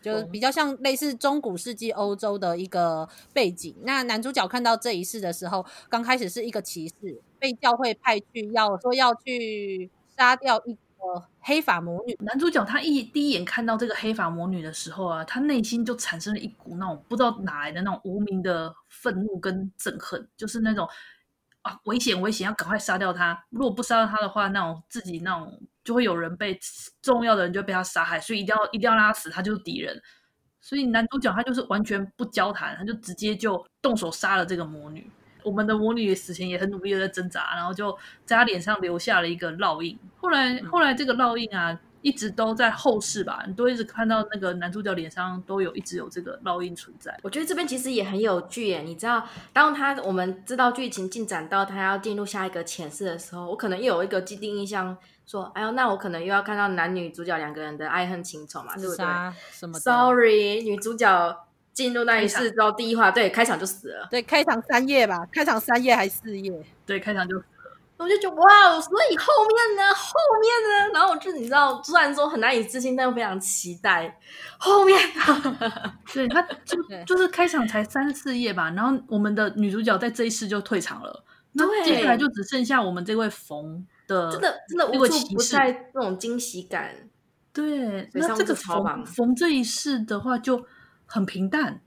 [0.00, 3.76] 就比较像类似中古世纪欧洲的一个背景。
[3.82, 12.14] 那男主角看到这一世的时候，刚开始是一个骑士，被教会派去要说要去杀掉一个黑发魔女。
[12.20, 20.86] 男主角他一第一眼看到这个黑发魔女的时候啊，他内心就产生了一股那种不知道哪来的那种无名的愤怒跟憎恨，就是那种。
[21.62, 23.44] 啊，危险危险，要赶快杀掉他！
[23.50, 26.58] 如果不杀掉他的话，那种自己那种就会有人被
[27.02, 30.00] 重要的人就被他杀害，所以一定要一定要让他死，他就是敌人。
[30.58, 35.10] 所以男主角他就是完全不交谈，他就直接就动手杀了这个魔女。
[35.44, 39.98] 我们的魔女死前也很努力的在挣扎，然后就在她脸上留下了一个烙印。
[40.16, 41.78] 后来后来这个烙印啊。
[42.02, 47.14] 一直都在后世吧，你都一直看到那个男主角脸上都有一直有这个烙印存在。
[47.22, 49.22] 我觉得这边其实也很有趣耶，你知道，
[49.52, 59.04] 当他我们知道剧情进展到他要进入下一个前世的时候，我可能又有一个既定印象，说，哎呦，那我可能又要看到男女主角两个人的爱恨情仇嘛，对不对？
[59.52, 61.36] 什么？Sorry，女主角
[61.80, 66.52] 进入那一世之后，第一话对开场就死了，对，开场三页吧，开场三页还是四页？
[66.84, 67.42] 对，开场就。
[67.96, 69.94] 我就觉得哇，所以后面呢？
[69.94, 70.92] 后面呢？
[70.94, 74.18] 然后我就你知道，虽然说很难以置信，但又非常期待
[74.58, 74.98] 后面。
[76.12, 86.94] 对，他就 就是开场才三四页吧，然后我们的女主角在这一世就退场了，那接下来就只剩下我们这位冯的，真的真的无处不在那种惊喜感。
[87.52, 90.64] 对，那这个冯冯这一世的话就
[91.10, 91.82] 很平淡，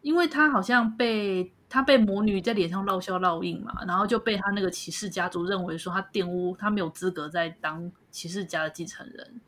[0.00, 1.52] 因为他好像被。
[1.74, 9.40] 他被魔女在脸上烙下烙印嘛，然后就被他那个骑士家族认为说他玷污，他没有资格再当骑士家的继承人，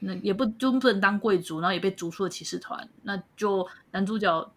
[0.00, 2.88] 那也不就不能当贵族，然后也被逐出了骑士团。
[3.04, 4.50] 那就男主角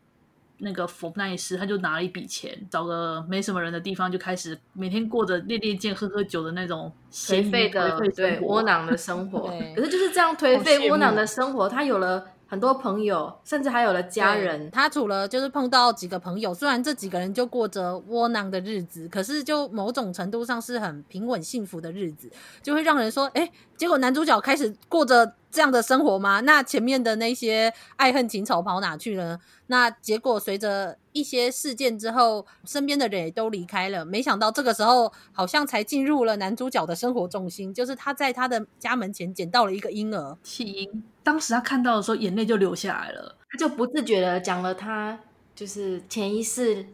[0.58, 9.48] 那个佛那一世，他就拿了一笔钱，找个没什么人的地方，就开始每天过着练练剑、喝喝酒的那种颓废的对窝囊的生活。
[9.76, 12.26] 可是就是这样颓废窝囊的生活，他有了。
[12.52, 14.70] 很多朋友，甚至还有了家人。
[14.72, 22.30] 他除了就是碰到几个朋友，虽然这几个人就过着窝囊的日子，可是就某种程度上是很平稳幸福的日子，
[22.62, 26.40] 就会让人说，哎，结果男主角开始过着这样的生活吗？
[26.42, 29.40] 那前面的那些爱恨情仇跑哪去了？
[29.68, 34.06] 那结果随着一些事件之后，身边的人也都离开了。
[34.06, 41.04] 没想到这个时候，好像才进入了男主角的生活重心，就是他在他的家门前捡到了一个婴儿弃婴。
[41.24, 43.38] 当时他看到的时候，眼泪就流下来了。
[43.52, 45.20] 他就不自觉的讲了他
[45.54, 46.86] 就是前一世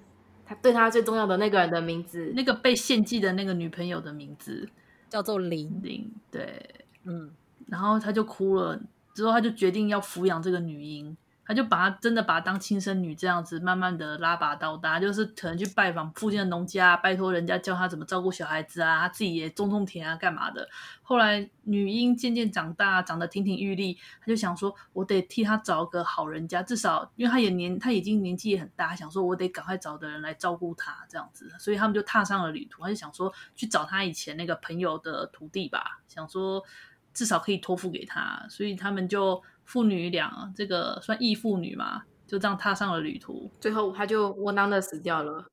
[0.45, 4.67] 他对他最重要的那个人的名字，那个被献祭的那个女朋友的名字
[5.09, 6.11] 叫做玲玲。
[6.31, 7.31] 对，嗯，
[7.67, 8.79] 然后他就哭了，
[9.13, 11.15] 之后他就决定要抚养这个女婴。
[11.49, 20.67] 他就把他真的把他当亲生女这样子，慢慢的拉拔到大，就是可能去拜访附近的农家，拜托人家教他怎么照顾小孩子啊，他自己也种种田啊，干嘛的。
[21.01, 32.83] 后来女婴渐渐长大，长得亭亭玉立，他就想说，我得替她找个好人家，至少因为他也年他已经年纪也很大，想说我得赶快找的人来照顾她这样子，所以他们就踏上了旅途。
[32.83, 36.61] 他就想说去找他以前那个朋友的徒弟吧，想说
[37.17, 39.43] 至少可以托付给他，所以他们就。
[39.67, 43.51] 父女俩，这个算义父女嘛，就这样踏上了旅途。
[43.59, 45.43] 最后他就窝囊的死掉了。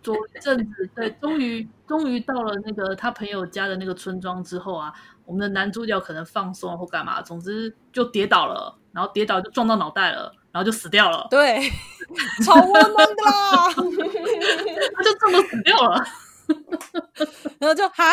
[0.00, 4.94] 做一阵子，对，终于终于到了那个他朋友家的那个村庄之后啊，
[5.24, 11.26] 我们的男主角可能放松或干嘛，总之就跌倒了，然后跌倒就撞到脑袋了，然后就死掉了。
[11.28, 11.68] 对，
[12.46, 13.66] 超窝囊的啦，
[14.94, 16.04] 他就这么死掉了。
[17.58, 18.04] 然后就哈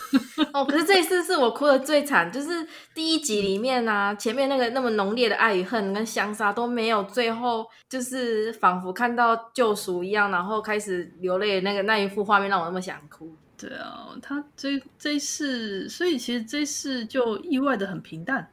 [0.52, 13.32] 哦，可是这一次是我哭的最惨，就是第一集里面啊，前面那个那么浓烈的爱与恨跟相杀都没有，最后就是仿佛看到救赎一样，然后开始流泪，那个那一幅画面让我那么想哭。
[13.56, 18.50] 对啊，他这这一世，所以其实这一世就意外的很平淡。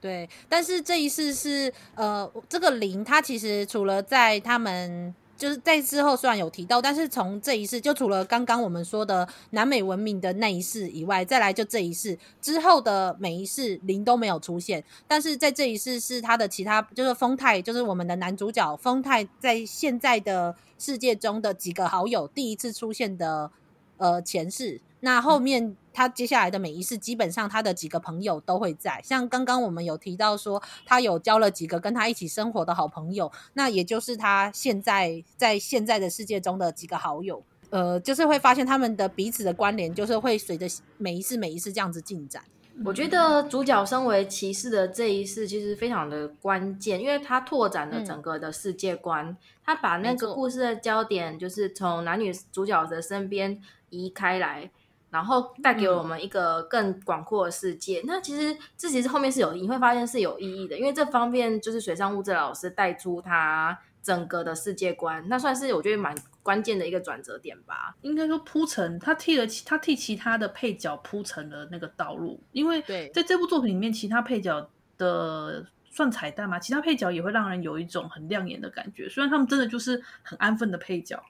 [0.00, 5.14] 对，但是这一次是呃，这个灵他其实除了在他们。
[5.36, 14.82] 就是在之后虽然有提到，但是从这一世就除了刚刚我们说的南美文明的那一世以外，再来就这一世之后的每一世灵都没有出现。
[15.08, 23.50] 但是在这一世是他的其他，就是丰太，就是我们的男主角丰太在现在的世界中的几个好友第一次出现的
[23.98, 24.80] 呃前世。
[25.00, 29.00] 那后面他接下来的每一世，基本上他的几个朋友都会在。
[29.04, 37.42] 像刚刚我们有提到说，他有交了几个跟他一起生活的好朋友，那也就是他现在在现在的世界中的几个好友。
[37.68, 40.66] 呃，就是会发现他们的彼此的关联，就是会随着
[40.96, 42.42] 每一次每一次这样子进展。
[42.84, 53.60] 我觉得主角身为骑士的这一世其实非常的关键，因为他拓展了整个的世界观，嗯、他把那个故事的焦点就是从男女主角的身边
[54.02, 54.70] 移开来。
[55.10, 58.00] 然后带给我们一个更广阔的世界。
[58.00, 67.94] 嗯、那其实这其实后面是有，你会发现是有意义的，因为这方面就是水上物质老师带出他整个的世界观，那算是我觉得蛮关键的一个转折点吧。
[68.02, 72.82] 应该说铺陈，他替了他替其他的配角铺陈了那个道路，因为
[73.12, 74.68] 在这部作品里面，其他配角
[74.98, 81.24] 的算彩蛋嘛，其他配角也会让人有一种很亮眼的感觉，虽然他们真的就是很安分的配角。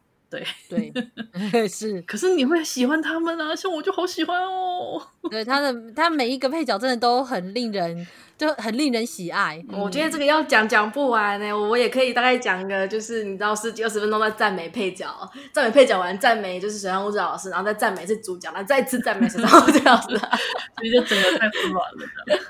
[0.68, 0.92] 对
[1.52, 5.00] 对， 是，可是你会喜欢他们啊，像我就好喜欢哦。
[5.30, 8.06] 对，他的他每一个配角真的都很令人，
[8.36, 9.62] 就很令人喜爱。
[9.70, 15.06] 我觉得这个要讲讲不完呢，我也可以大概讲个，就是你知道十几二十分钟在赞美配角，
[15.52, 20.08] 赞美配角完，赞美就是水上物质老师，然后再赞美是主角，然后再次赞美水上物质老师，
[20.76, 22.40] 所以就整个太混乱了。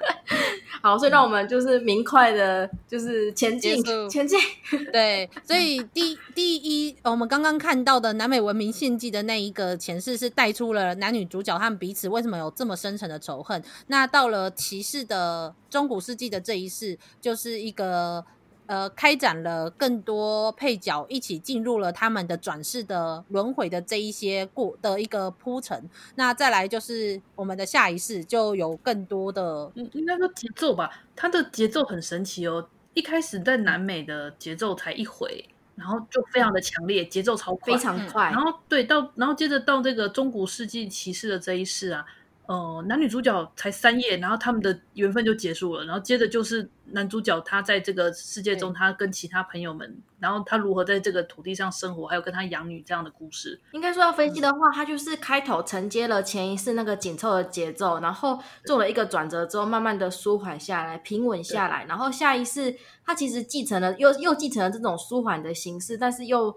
[0.83, 4.39] 好，所以让我们就是明快的，就是前进，前进。
[4.93, 13.63] 对，所以第第一，我们刚刚看到的南美文明献祭的那一个前世，是带出了男女主角他们彼此为什么有这么深沉的仇恨。
[13.87, 18.25] 那到了骑士的中古世纪的这一世，就是一个。
[18.67, 25.87] 呃，开展了更多配角一起进入了他们的转世的轮回的这一些过的一个铺陈。
[26.15, 32.67] 那再来就是我们的下一世就有更多的，嗯，应该说节奏吧，它的节奏很神奇哦。
[32.95, 35.45] 一开始在南美的节奏才一回，
[35.77, 38.31] 然后就非常的强烈，节奏超快，非常快。
[38.31, 42.07] 然后对，到然后接着到这个中古世纪骑士的这一世啊。
[42.47, 45.85] 呃，男女主角才三页，然后他们的缘分就结束了。
[45.87, 53.59] 然后接着就是男主角他在这个世界中，他跟其他朋友们，然后他如何在这个土地上生活，还有跟他养女这样的故事。
[53.73, 61.87] 应该说要分析的话，他就是开头承接了前一世那个紧凑的节奏，然后做了一个转折之后，慢慢的舒缓下来，平稳下来。
[61.89, 62.77] 然后下一世
[63.07, 66.55] 他其实继承了，又又继承了这种舒缓的形式，但是又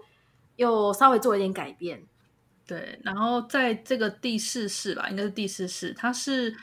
[0.56, 2.02] 又稍微做一点改变。
[2.68, 6.54] 对，然后在这个第四世吧，应该是第四世，它是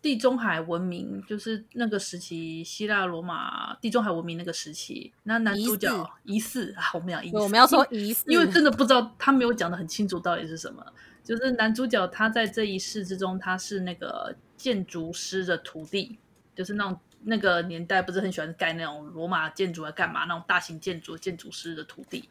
[0.00, 5.12] 地中海文明，就是那个时期，希腊罗马地中海文明那个时期。
[5.24, 10.82] 那男主角疑似啊，我们要疑似，我们要说疑似，因为真的不知道他没有讲的很清楚到底是什么。
[11.22, 16.18] 就是男主角他在这一世之中，他是那个建筑师的徒弟，
[16.56, 20.24] 就是那种那个年代不是很喜欢盖那种罗马建筑来干嘛？
[20.24, 22.28] 那种大型建筑建筑师的徒弟。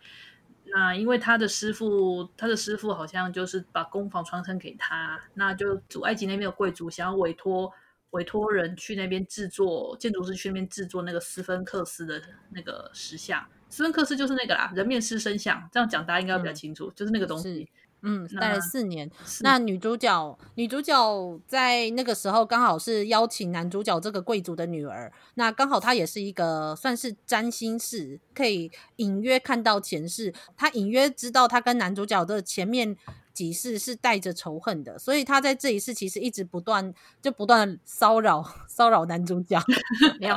[0.73, 7.71] 那因为他的师傅，他的师傅好像就是把工坊传承给他，那就祖埃及那边的贵族想要委托
[8.11, 17.69] 委托人去那边制作，建筑师去那边制作那个斯芬克斯的那个石像，斯芬克斯就是那个啦，人面狮身像，这样讲大家应该比较清楚，嗯、就是那个东西。
[18.03, 19.09] 嗯，待了四年。
[19.41, 25.11] 那女主角，女主角在那个时候刚好是邀请男主角这个贵族的女儿。
[25.35, 30.33] 那刚好她也是一个算是占星师，可以隐约看到前世。
[30.57, 32.97] 她隐约知道她跟男主角的前面
[33.33, 39.61] 几世是带着仇恨的，所以她在这一世其实一直不断就不断骚扰骚扰男主角，
[40.19, 40.35] 没有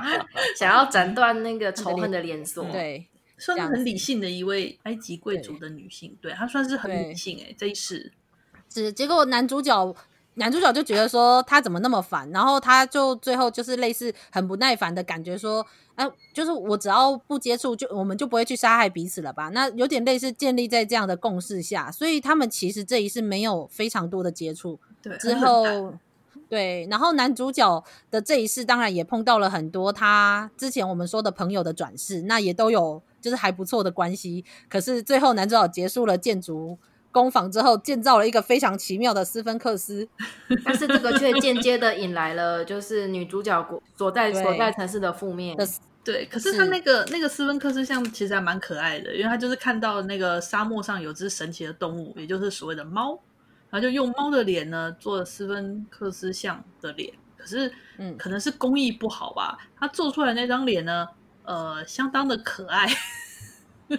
[0.56, 2.64] 想要斩断那个仇恨的连锁。
[2.70, 3.08] 对。
[3.44, 8.10] 算是很理性的一位埃及贵族的女性，对，对她算是很理性哎、欸，这一世
[8.70, 9.94] 只结果男主角
[10.36, 15.64] 男主角就觉得说他怎么那么烦，然后他就最后就是类似很不耐烦的感觉说，
[15.94, 19.50] 哎、啊，就是我只要不接触，就我们就不会去杀害彼此了吧？
[19.50, 24.80] 那有点类似建立在这样的共识下，所以他们其实这一世没有非常多的接触。
[25.00, 25.94] 对，之后
[26.48, 33.02] 对，然后男主角的这一世当然也碰到了很多他之前我们说的朋友的转世，那也都有。
[33.24, 34.44] 就是还不错的关系。
[34.68, 36.78] 可是最后男主角结束了建筑
[37.10, 40.06] 工坊之后，建造了一个非常奇妙的斯芬克斯，
[40.62, 45.56] 但是这个却间接的引来了就是女主角所在所在城市的负面。
[46.04, 53.18] 对，可是他那个那个斯芬克斯像其实还蛮可爱的，因为他就是看到那个沙漠上有只神奇的动物，也就是所谓的猫，
[53.70, 57.10] 然后就用猫的脸呢做了斯芬克斯像的脸。
[57.38, 61.06] 可是，嗯，可能是工艺不好吧，他做出来那张脸呢，
[61.44, 62.88] 呃，相当的可爱。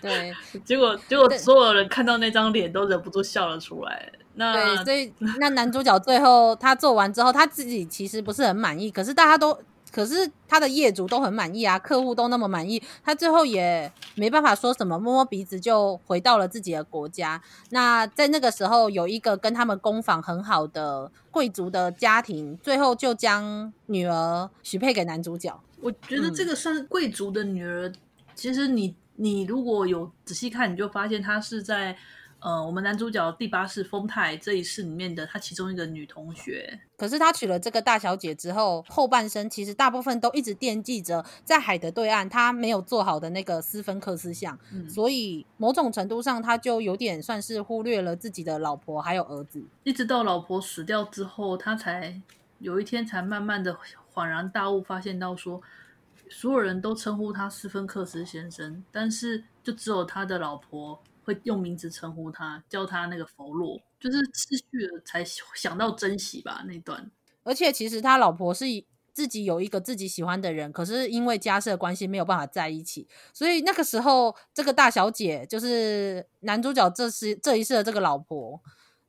[0.00, 0.32] 对，
[0.64, 4.12] 结果结果所有人看到那张脸都忍不住笑了出来。
[4.34, 9.58] 那对，所以那男主角最后他做完之后，他自己其实不是很满意，可是大家都。
[9.94, 17.42] 可是他的业主都很满意啊，客户都那么满意，他最后也没办法说什么，摸摸鼻子就回到了自己的国家。
[17.68, 25.60] 那在那个时候，有一个跟他们工坊很好的贵族的家庭，最后就将女儿许配给男主角。
[25.82, 27.88] 我觉得这个算是贵族的女儿。
[27.88, 27.94] 嗯、
[28.34, 31.96] 其实你你如果有仔细看，你就发现她是在。
[32.44, 52.20] 呃，我们男主角第八世丰泰这一世里面的她其中一个女同学，可是她娶了这个大小姐之后，后半生其实大部分都一直惦记着在海的对岸她没有做好的那个斯芬克斯像，嗯、所以某种程度上他就有点算是忽略了自己的老婆还有儿子，一直到老婆死掉之后，他才
[52.58, 53.72] 有一天才慢慢的
[54.14, 55.60] 恍然大悟，发现到说，
[56.28, 61.02] 所有人都称呼他斯芬克斯先生，但是就只有他的老婆。
[61.24, 67.12] 会用名字称呼他，叫他那个弗洛，就是失去了才想到珍惜吧那段。
[67.44, 68.64] 而且其实他老婆是
[69.12, 78.60] 自己有一个自己喜欢的人，可是因为家世关系没有办法在一起，所以那个时候这个大小姐就是男主角这是这一世的这个老婆。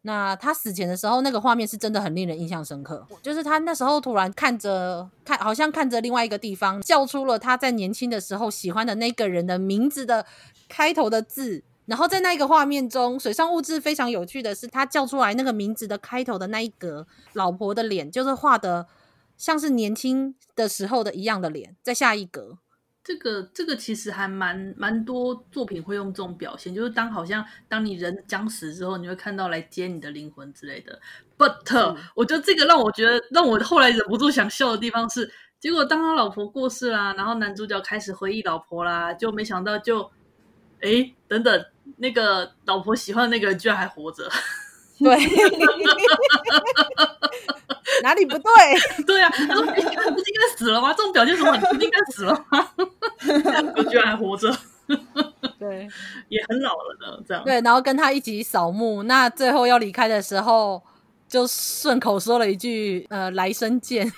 [0.04, 10.26] 那他死前的时候，那个画面是真的很令人印象深刻，就是他那时候突然看着看，好像看着另外一个地方，叫出了他在年轻的时候喜欢的那个人的名字的
[10.68, 11.64] 开头的字。
[11.86, 18.88] 然后在那一个画面中，水上物质非常有趣的是，他叫出来那个名字的开头的那一格，老婆的脸就是画的
[19.38, 22.58] 像是年轻的时候的一样的脸，在下一格。
[23.04, 31.00] 这个这个其实还蛮蛮多作品会用这种表现，就是当好像当你人僵死之后，你会看到来接你的灵魂之类的。
[31.38, 35.30] But、嗯、我觉得这个让我觉得让我后来忍不住想笑的地方是，
[35.60, 40.10] 结果当他老婆过世啦，然后男主角开始回忆老婆啦，就没想到就
[40.82, 41.66] 哎等等。
[41.98, 44.24] 那个老婆喜欢的那个人居然还活着，
[44.98, 45.18] 对，
[48.04, 48.44] 哪里不对？
[49.08, 49.80] 对啊，他说：“你不
[50.20, 50.94] 是应该死了吗？
[50.94, 51.56] 这种表现什么？
[51.56, 52.70] 你不是应该死了吗？
[53.78, 54.54] 我居然还活着，
[55.58, 55.88] 对，
[56.28, 57.42] 也很老了的这样。
[57.46, 60.84] 对，然后跟他一起扫墓，那最后要离开的时候，
[61.30, 64.12] 就顺口说了一句：‘呃，来生见。’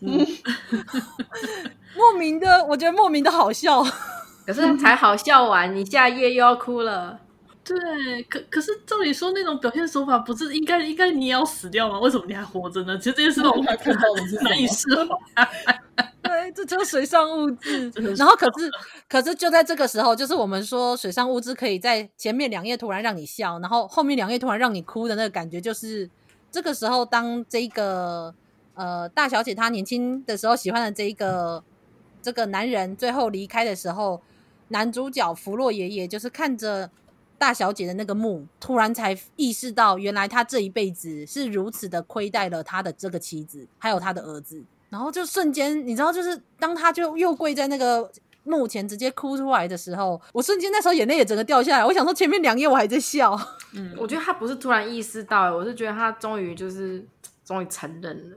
[0.00, 0.26] 嗯，
[1.94, 3.84] 莫名的，我觉得莫名的好笑。”
[4.46, 7.18] 可是才好笑完，你下一页又要哭了。
[7.66, 11.98] 对，可可是照理说那种表现手法不是应该应该你也要死掉吗？
[11.98, 12.96] 为什么你还活着呢？
[12.96, 15.74] 其实这件事我还看到的是难以释怀。
[16.22, 17.90] 对，这就是水上物质。
[18.16, 18.70] 然后可是
[19.08, 26.08] 可是就在这个时候，就是我们说水上物质可以在前面两页突然让你笑，然后后面两页突然让你哭的那个感觉，就是
[26.52, 28.32] 这个时候当这个
[28.74, 31.64] 呃大小姐她年轻的时候喜欢的这一个
[32.22, 34.22] 这个男人最后离开的时候。
[34.68, 36.90] 男主角弗洛爷爷就是看着
[37.38, 44.62] 大小姐的那个墓，突然才意识到，原来他这一辈子是如此的亏待了他的这个妻子，还有他的儿子。
[44.88, 48.10] 然后就瞬间，你知道，就是当他就又跪在那个
[48.44, 51.84] 墓前，直接哭出来的时候，我瞬间那时候眼泪也整个掉下来。
[51.84, 53.38] 我想说，前面两页我还在笑。
[53.72, 57.04] 嗯，我觉得他不是突然意识到，我是觉得他终于就是
[57.44, 58.36] 终于承认了。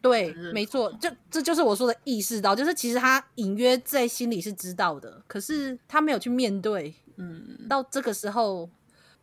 [0.00, 6.94] 对，没错，就这就是我说的意识到，就是其实他隐约在心里是知道的，可是他没有去面对。
[7.16, 8.68] 嗯，到这个时候，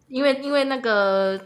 [0.07, 1.39] 因为因为那个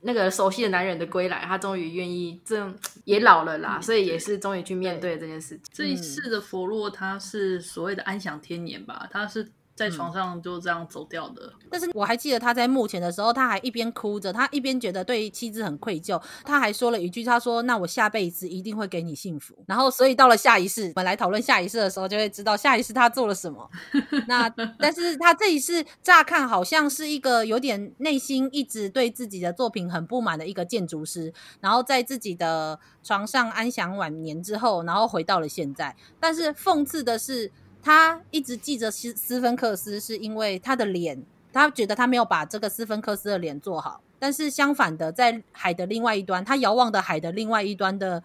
[0.00, 2.72] 那个熟悉的男人的归来，他终于愿意这，
[3.04, 5.64] 也老了啦，嗯、所以也是终于去面对这件事情。
[5.72, 9.08] 这一世的佛洛，他是所谓的安享天年吧？
[9.10, 9.50] 他是。
[9.74, 11.52] 在床上就这样走掉的。
[11.60, 11.68] 嗯。
[11.70, 16.20] 但是我还记得他在墓前的时候，他还一边哭着，他一边觉得对妻子很愧疚。
[16.44, 23.68] 他还说了一句：“他说，那我下辈子一定会给你幸福。”然后，所以到了下一世，我们来讨论下一世的时候，就会知道下一世他做了什么。
[24.28, 24.48] 那
[24.78, 35.96] 但是他这一世乍看好像是一个有点内心一直对自己的作品很不满的一个建筑师，然后在自己的床上安享晚年之后，然后回到了现在。
[36.20, 37.50] 但是讽刺的是。
[37.84, 41.22] 他一直记着斯斯芬克斯，是因为他的脸，
[41.52, 44.00] 他觉得他没有把这个斯芬克斯的脸做好。
[44.18, 48.22] 但是相反的，在海的另外一端，他遥望的海的另外一端的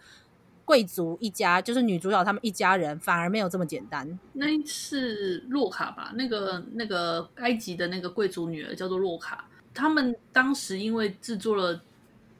[0.64, 4.18] 贵族一家，就是女主角他们一家人，反而没有这么简单。
[4.32, 6.10] 那是洛卡吧？
[6.14, 9.46] 那个那个埃及的那个贵族女儿叫做洛卡。
[9.74, 11.82] 他们当时因为制作了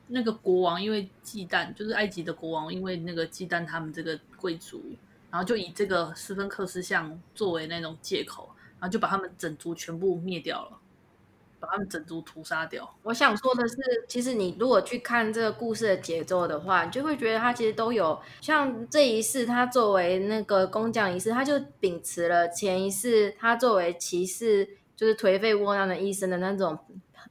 [0.09, 4.83] 那个国王，因为忌惮，就是埃及的国王，因为那个忌惮他们这个贵族，
[5.31, 10.79] 然后就以这个斯芬克斯像作为那种借口，然后就把他们整族全部灭掉了。
[11.63, 12.91] 把他们整族屠杀掉。
[13.03, 13.77] 我想说的是，
[14.09, 24.67] 其实你如果去看这个故事的节奏的话，你就会觉得它其实都有像这一世，它作为那个工匠一世，他就秉持了前一世他作为骑士，
[24.97, 26.79] 就是颓废窝囊的一生的那种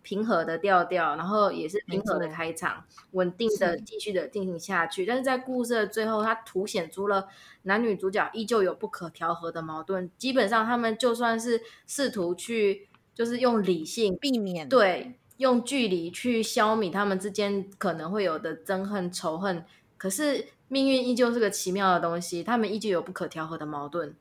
[0.10, 5.06] 平和的调调，然后也是平和的开场，稳定的继续的进行下去。
[5.06, 7.28] 但是在故事的最后，它凸显出了
[7.62, 10.10] 男女主角依旧有不可调和的矛盾。
[10.18, 12.88] 基本上，他们就算是试图去。
[13.14, 19.66] 就是用理性避免，对，用距离去消弭他们之间可能会有的憎恨仇恨。
[19.98, 24.16] 可是命运依旧是个奇妙的东西，他们依旧有不可调和的矛盾。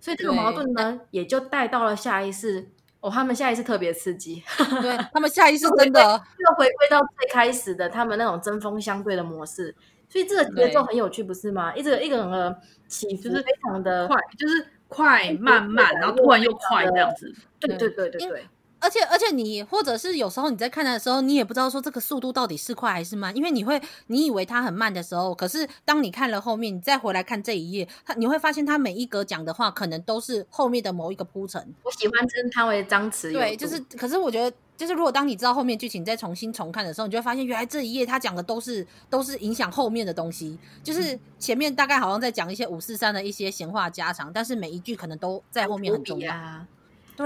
[0.00, 2.72] 所以这个矛盾呢，也就带到了下一世。
[3.02, 4.42] 哦，他们下一次特别刺激，
[4.80, 9.74] 对 他们下一次真的又回归到最开始的他们那种针锋相对的模式。
[10.08, 11.74] 所以这个节奏很有趣，不是吗？
[11.74, 14.66] 一直一个人的起伏非常的快，就是。
[14.92, 17.34] 快慢慢，然后突然又快这样子。
[17.58, 18.46] 对对对对对。
[18.82, 31.74] 而且而且你或者是有时候你在看的时候，你也不知道说这个速度到底是快还是慢，因为你会你以为它很慢的时候，可是当你看了后面，你再回来看这一页，它你会发现它每一格讲的话可能都是后面的某一个铺陈。
[31.84, 33.32] 我喜欢称它为张弛。
[33.32, 33.78] 对，就是。
[33.96, 34.54] 可是我觉得。
[34.74, 40.58] 就是如果当你知道后面剧情再重新重看的时候，你就会发现原来这一页他讲的都是都是影响后面的东西。
[40.82, 46.34] 就是前面大概好像在讲一些五四三的一些闲话家常，但是每一句可能都在后面很重要。
[46.34, 46.66] 啊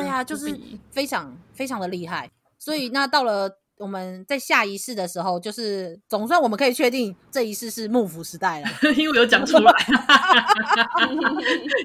[0.02, 0.58] 对啊，就是
[0.90, 2.30] 非常非常的厉害。
[2.58, 3.58] 所以那到了。
[3.78, 9.72] 我们在下一世的时候，就是总算我们可以确定这一世是幕府时代了， 因为有讲出来，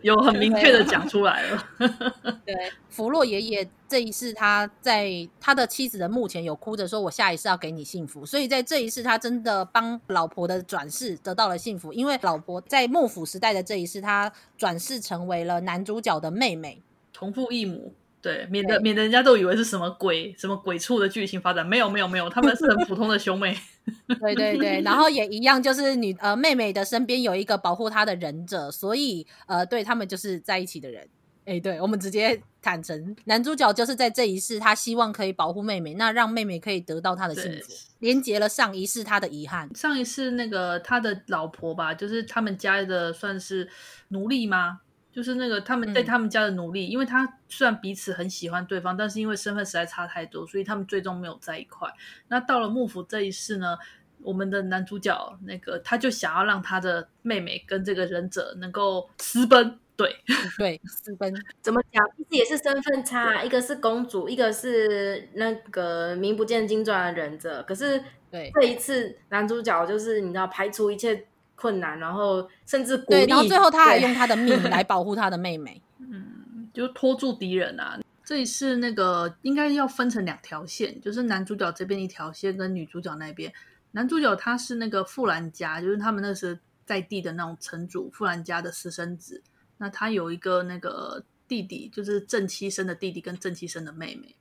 [0.01, 1.67] 有很明确的讲出来了。
[2.47, 2.55] 对，
[2.87, 16.81] 弗洛爷爷这一世他在他的妻子的墓前有哭着说：“我下一世要给你幸福。”所以在这一世，他真的帮老婆的转世得到了幸福，因为老婆在幕府时代的这一世，他转世成为了男主角的妹妹，
[17.11, 17.93] 同父异母。
[18.21, 23.57] 对，免得免得人家都以为是什么鬼什么鬼畜的剧情发展，没有没有没有，他们是很普通的兄妹。
[24.21, 31.07] 对对对，然后也一样，就是女呃妹妹的身边有一个保护她的忍者，所以呃对他们就是在一起的人。
[31.43, 39.67] 哎，对我们直接坦诚，男主角就是在这一世，他希望可以保护妹妹，那让妹妹可以得到他的幸福，连接了上一世他的遗憾。
[39.75, 43.67] 上一世那个他的老婆吧，就是他们家的算是
[44.09, 44.81] 奴隶吗？
[45.11, 51.89] 就是那个他们在他们家的努力，嗯、因为他虽然彼此很喜欢对方，但是因为身份实在差太多，所以他们最终没有在一块。
[52.29, 53.77] 那到了幕府这一世呢，
[54.21, 60.15] 我们的男主角那个他就想要让他的妹妹跟这个忍者能够私奔，对
[60.57, 62.05] 对，私奔怎么讲？
[62.15, 67.61] 其实也是身份差，一个是公主，一个是那个名不见经传的忍者。
[67.63, 68.01] 可是
[68.31, 71.27] 对这一次男主角就是你知道排除一切。
[71.61, 77.99] 困难，然后甚至鼓励，对，然后最后他还用他的命来 保护他的妹妹，嗯，就拖住敌人啊。
[78.23, 83.53] 这里是那个应该要分成两条线，就是男主角这边一条线跟女主角那边。
[83.91, 89.43] 男主角他是那个富兰家，就是他们那时在地的那种城主，富兰家的私生子。
[89.77, 94.35] 那他有一个那个弟弟，就是正妻生的弟弟跟正妻生的妹妹。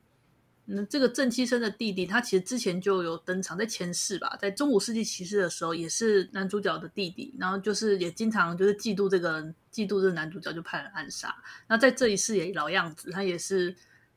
[0.72, 9.42] 那这个正妻生的弟弟，他其实之前就有登场，在前世吧，在中古世纪骑士的时候，也是男主角的弟弟，然后就是也经常就是嫉妒这个
[9.72, 11.34] 嫉妒这个男主角，就派人暗杀。
[11.66, 13.74] 那在这一世也老样子，他也是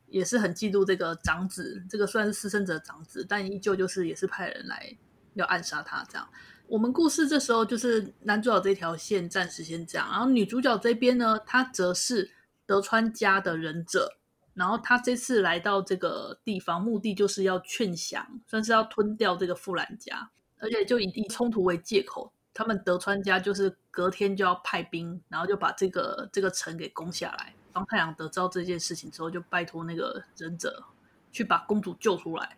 [0.08, 4.96] 也是很嫉妒这个长子，这个虽然是私生子的长子，但依旧就是也是派人来
[5.34, 6.06] 要暗杀他。
[6.08, 6.30] 这样，
[6.68, 12.30] 我们故事这时候就是男主角这条线暂时先这样，然后女主角这边呢，她则是
[12.68, 14.18] 德川家的忍者。
[14.54, 20.30] 然后他这次来到这个地方，目的就是要劝降，算是要吞掉这个富兰家，
[20.60, 27.56] 而且就以以冲突为借口，他们德川家就是隔天就要派兵，然后就把这个这个城给攻下来。
[27.72, 30.84] 当太阳得知道这件事情之后，就拜托那个忍者
[31.32, 32.56] 去把公主救出来。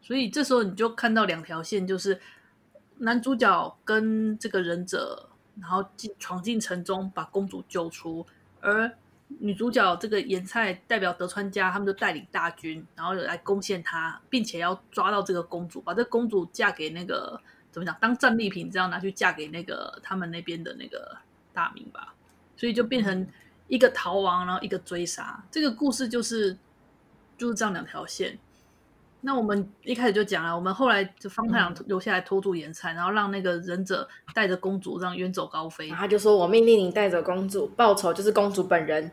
[0.00, 2.20] 所以这时候你就看到两条线，就是
[2.98, 8.26] 男主角跟这个忍者，然后进闯进城中把公主救出，
[8.60, 8.92] 而。
[9.40, 21.16] 女主角这个盐菜代表德川家，他们就带领大军，然后来攻陷他，并且要抓到这个公主，把这公主嫁给那个怎么讲，当战利品这样拿去嫁给那个他们那边的那个
[21.52, 22.14] 大名吧。
[22.54, 23.26] 所以就变成
[23.66, 25.42] 一个逃亡，然后一个追杀。
[25.50, 26.56] 这个故事就是
[27.36, 28.38] 就是这样两条线。
[29.22, 35.88] 那我们一开始就讲了，我们后来就方太郎留下来拖住盐菜，嗯、然后让那个忍者带着公主这样远走高飞。
[35.90, 39.10] 他就说：“我命令你带着公主，报仇就是公主本人。”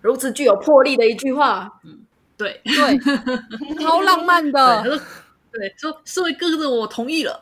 [0.00, 1.80] 如此具有魄力的一句话。
[1.84, 2.00] 嗯，
[2.36, 2.98] 对对，
[3.82, 4.82] 超浪漫的。
[4.82, 5.04] 对，他说
[5.52, 7.40] ：“对，说身为哥哥的我同意了。”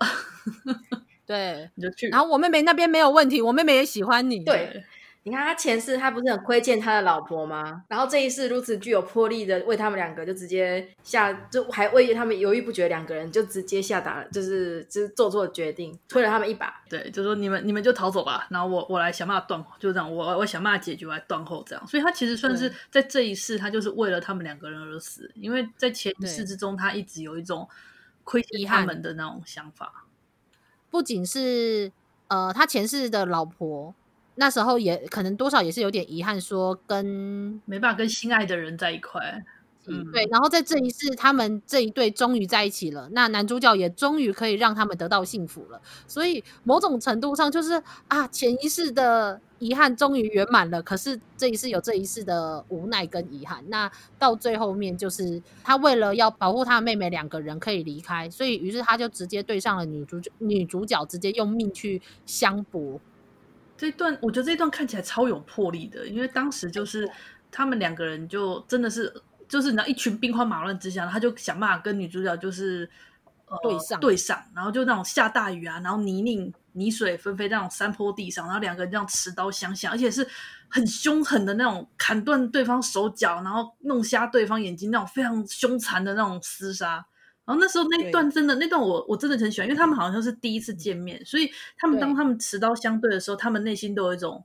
[1.26, 2.08] 对，你就去。
[2.08, 4.40] 然后我妹妹那边没有问题，我妹妹也喜欢你。
[4.40, 4.82] 对。
[5.28, 7.84] 对你看他前世他不是很亏欠他的老婆吗？
[7.88, 16.82] 然后这一世如此具有魄力的为他们两个就直接下，就还为他们犹豫不决，两个人就直接下达了，就是就是做错决定，推了他们一把。
[16.88, 21.86] 对，就说你们你们就逃走吧，然后我我来想办法断，就这样，我我想办法解决，我来断后这样。
[21.86, 27.68] 所以他其实算是在这一世，他就是为了他们两个人而死，因为在前世之中，他一直有一种
[28.24, 30.06] 亏欠他们的那种想法。
[30.90, 31.92] 不仅是
[32.28, 33.94] 呃，他前世的老婆。
[34.39, 39.45] 那时候也可能多少也是有点遗憾，说跟没办法跟心爱的人在一块，
[39.86, 40.24] 嗯，对。
[40.30, 45.80] 然后在这一世，他们这一对终于在一起了，那男主角也终于可以让他们得到幸福了。
[46.07, 53.64] 所以某种程度上，就是啊，前一世的遗憾终于圆满了，可是这一世有这一世的无奈跟遗憾。
[53.66, 63.01] 那到最后面，就是他为了要保护他的妹妹，两个人可以离开，所以于是他就直接对上了女主角，女主角直接用命去相搏。
[63.78, 67.08] 这段我觉得这段看起来超有魄力的，因为当时就是
[67.50, 72.90] 他们两个人就真的是就是你知道一群兵荒马乱之下，他就想办法跟女主角就是
[73.46, 80.26] 呃对上对上，然后就那种下大雨啊，然后泥泞泥水纷飞那种山坡地上，然后两个人这样持刀相向，而且是
[80.68, 87.06] 很凶狠的那种砍断对方手脚，然后弄瞎对方眼睛那种非常凶残的那种厮杀。
[87.49, 94.44] 然后那时候那一段真的那段我我真的很喜欢，因为他们好像是第一次见面，所以他们当他们持刀相对的时候，他们内心都有一种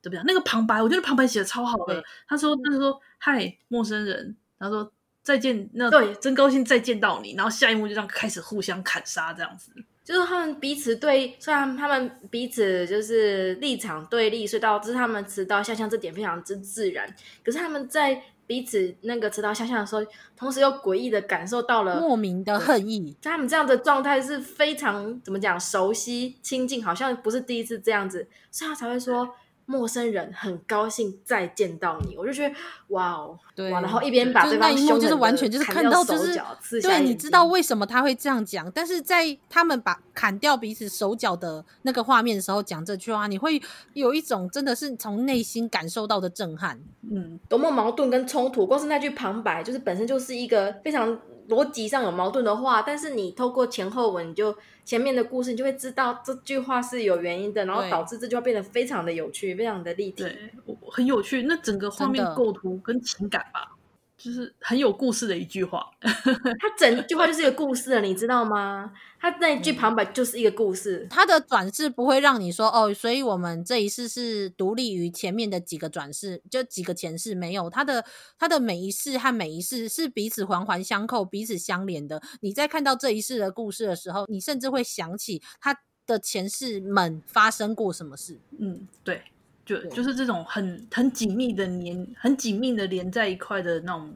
[0.00, 0.24] 怎么样？
[0.24, 2.00] 那个旁白，我觉得旁白写的超好的。
[2.28, 4.92] 他说：“他说嗨，陌生人。”他说
[5.24, 9.72] ：“再见，那对，真高兴再见到你。”然后下一幕就这样开始互相砍杀，这样子，
[10.04, 17.12] 就是他们彼此对，虽然他们彼此就是立场对立，所以导致他们持刀相向这点非常之自然。
[17.44, 18.22] 可是他们在。
[18.46, 20.04] 彼此那个持刀相向的时候，
[20.36, 23.16] 同时又诡异的感受到了莫名的恨意。
[23.22, 29.28] 他们这样的状态是非常怎么讲熟悉亲近，好像不是第一次这样子，所以他才会说。
[29.66, 32.54] 陌生人很高兴再见到你，我就觉得
[32.88, 36.40] 哇哦，对，然后一边把对方那一幕就是完全就是看到就是
[36.80, 38.70] 对，你知道为什么他会这样讲？
[38.72, 43.60] 但是在他们把砍掉彼此手脚的那个画面的时候讲这句话，你会
[43.94, 46.78] 有一种真的是从内心感受到的震撼。
[47.10, 51.18] 嗯，多么矛盾跟冲突，光是那句旁白就是本身就是一个非常。
[51.48, 60.50] 逻辑上有矛盾的话，但是你透过前后文，你就前面的故事，你就会知道这句话是有原因的，然后导致这句话变得非常的有趣，非常的立体，对，
[60.90, 61.42] 很有趣。
[61.42, 63.72] 那整个画面构图跟情感吧。
[64.18, 68.92] 就是很有故事的一句话， 它整句话就是一个故事了，你知道吗？
[69.22, 78.04] 他那一句旁白就是一个故事，他的转世不会让你说哦，所以我们这一世是独立于前面的几个转世，就几个前世没有，他的
[78.36, 82.20] 他的每一世和每一世是彼此环环相扣、彼此相连的。
[82.40, 88.40] 你在看到这一世的故事的时候，你甚至会想起他的前世们发生过什么事。
[88.58, 89.22] 嗯，对。
[89.64, 94.12] 就就是这种很很紧密的连，很紧密的连在一块的那种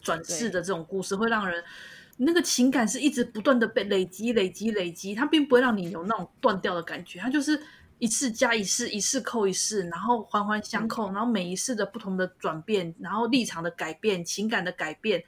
[0.00, 1.62] 转世的这种故事，会让人
[2.16, 7.60] 那个情感是一直不断的被累积、累积、累积，它并不会让你有那种断掉的感觉，它就是
[7.98, 15.24] 一次加一次，一次扣一次，然后环环相扣，然后每一次的不同的转变，然后立场的改变，情感的改变，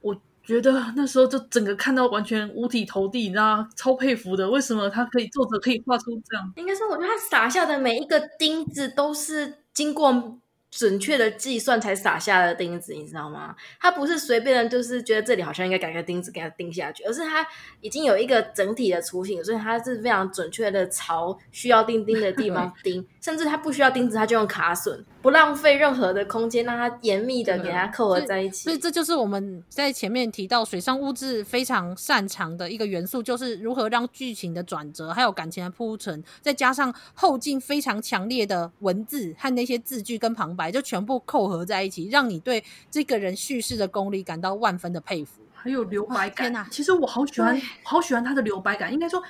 [0.00, 0.20] 我。
[0.44, 4.50] 觉得那时候就整个看到完全五体投地，你知道超佩服的。
[4.50, 6.52] 为什么他可以作者可以画出这样？
[6.56, 10.40] 应该说，我觉得他撒下的每一个钉子都是经过。
[10.72, 13.54] 准确的计算才撒下的钉子，你知道吗？
[13.78, 17.46] 他不是随便的，就是觉得这里好像应该改个钉子给他钉下去，而是他
[17.82, 28.64] 已经有一个整体的雏形，所以他是非常准确的朝需要钉钉的地方钉， 甚至他不需要钉子，他就用卡榫，不浪费任何的空间，让它严密的给它扣合在一起。
[28.64, 40.72] 所以，这就是我们在前面提到水上物质非常擅长的一个元素，就是如何让剧情的转折还有感情的铺陈，再加上后劲非常强烈的文字和那些字句跟旁白。
[40.72, 45.42] 就全部扣合在一起，让你对这个人叙事的功力感到万分的佩服。
[45.54, 46.66] 还有留白感，天！
[46.70, 48.92] 其实我好喜欢，好喜欢他的留白感。
[48.92, 49.22] 应该说，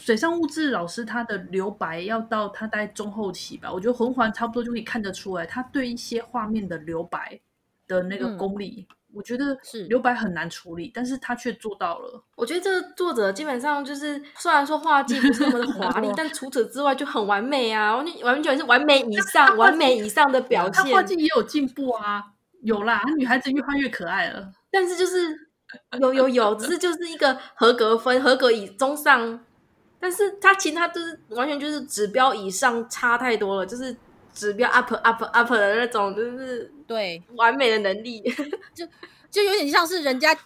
[0.00, 7.38] 水上物质老师他的留白要到他大概中后期吧，我觉得魂环差不多就可以看得出来，他对一些画面的留白
[7.86, 8.86] 的那个功力。
[8.88, 12.22] 嗯我觉得是留白很难处理，但是他却做到了。
[12.36, 17.96] 我觉得这个作者基本上就是，虽然说画技不是那么的华丽， 但除此之外就很完美啊！
[17.96, 20.72] 完全完全是完美以上，完美以上的表现。
[20.72, 22.24] 他画技也有进步啊，
[22.62, 24.52] 有啦，女孩子越画越可爱了。
[24.70, 25.36] 但是就是
[25.98, 29.44] 有有有，只是就是一个合格分，合格以中上，
[30.00, 33.94] 但是他其他就是完全就是指标以上差太多了，就是
[34.32, 38.22] 指标 up up up 的那种，就是对完美的能力，
[38.74, 38.86] 就
[39.30, 40.36] 就有点像是人家。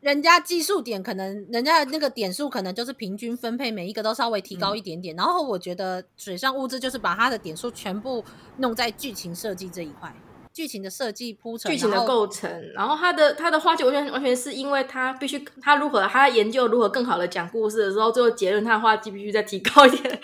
[0.00, 5.16] 人家技术点可能，人家的那个点数可能就是平均分配，每一个都稍微提高一点点。
[5.16, 8.22] 嗯、然后我觉得水上物质就是把它的点数全部
[8.58, 10.14] 弄在剧情设计这一块，
[10.54, 20.20] 剧情的设计铺陈，剧情的构成，然后他的他的花絮完全完全是因为他必须他如何他研究如何更好的讲故事的时候，最后结论他的画技必须再提高一点。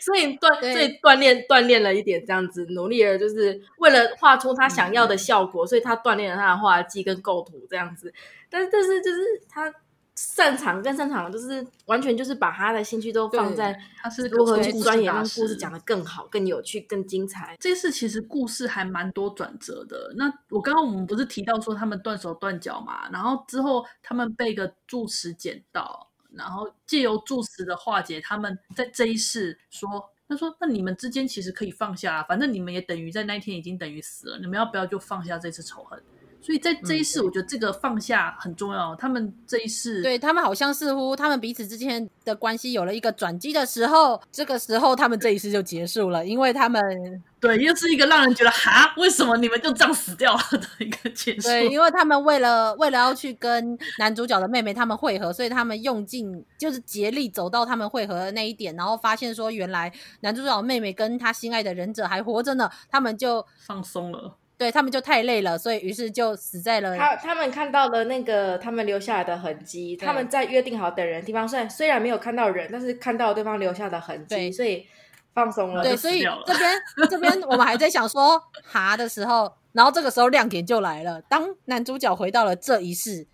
[0.00, 8.12] 所以锻，所以锻炼锻炼了一点，这样子努力了，就是为了画出他想要的效果，嗯、所以他锻炼了他的画技跟构图这样子。
[8.48, 9.18] 但是，但是就是
[9.48, 9.72] 他
[10.20, 17.56] 擅长更擅长，就是完全就是把他的兴趣都放在他是如何去钻研，让故事讲得更好、更有趣、更精彩。
[17.58, 20.12] 这次其实故事还蛮多转折的。
[20.16, 26.08] 那我刚刚我们不是提到说他们断手断脚嘛，然后之后他们被一个住持捡到。
[26.32, 29.88] 然后借由住持的化解，他们在这一世说，
[30.28, 36.00] 他说：“那你们之间其实可以放下，啊反正你们也等于在那一天已经等于死了，你们要不要就放下这次仇恨？”
[36.42, 38.94] 所以在这一世，我觉得这个放下很重要。
[38.94, 46.80] 嗯、他们这一世，对他们好像似乎他们彼此之间的关系有了一个转机的时候，这个时候他们这一世就结束了，因为他们
[47.40, 51.42] 对又是一个让人觉得哈，为什么你们就这样死掉了的一个结束。
[51.42, 64.36] 对，因为他们为了为了要去跟男主角的妹妹他们会合，所以他们用尽就是竭力走到他们会合的那一点，然后发现说原来男主角的妹妹跟他心爱的忍者还活着呢，他们就放松了。
[64.60, 66.94] 对他们就太累了，所以于是就死在了。
[66.94, 74.86] 他他们看到了那个他们留下来的痕迹，他们在约定好等人的地方，虽然虽然没有看到人，但是看到对方留下的痕迹，所以
[75.32, 75.82] 放松了。
[75.82, 81.22] 对，所以这边这边我们还在想说哈的时候，然后这个时候亮点就来了。
[81.22, 83.26] 当男主角回到了这一世，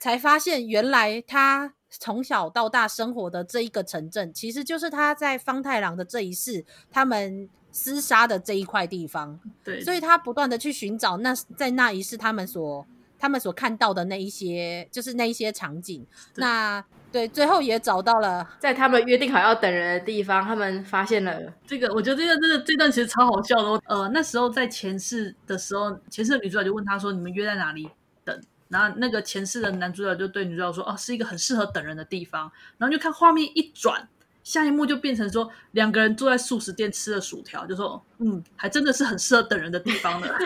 [0.00, 7.48] 才发现原来他从小到大生活的这一个城镇，其实就是他在方太郎的这一世他们。
[7.74, 12.86] 厮杀的这一块地方，对，所以他不断的去寻找那在那一世他们所
[13.18, 16.06] 他们所看到的那一些，就是那一些场景。
[16.32, 21.92] 对那对，最后也找到了，在他们约定好要等人的地方，他们发现了这个。
[21.94, 23.80] 我觉得这个这个这段其实超好笑的。
[23.86, 27.88] 呃，那时候在前世的时候，前世的女主角就问他说：“你们约在哪里
[28.24, 34.08] 等？”然后那个前世的男主角就对女主角说：“哦，是一个很适合等人的地方。”然后就看画面一转。
[34.44, 40.28] 下一幕就变成说，两个人坐在素食店吃了薯条，就说，嗯，还真的是很适合等人的地方呢。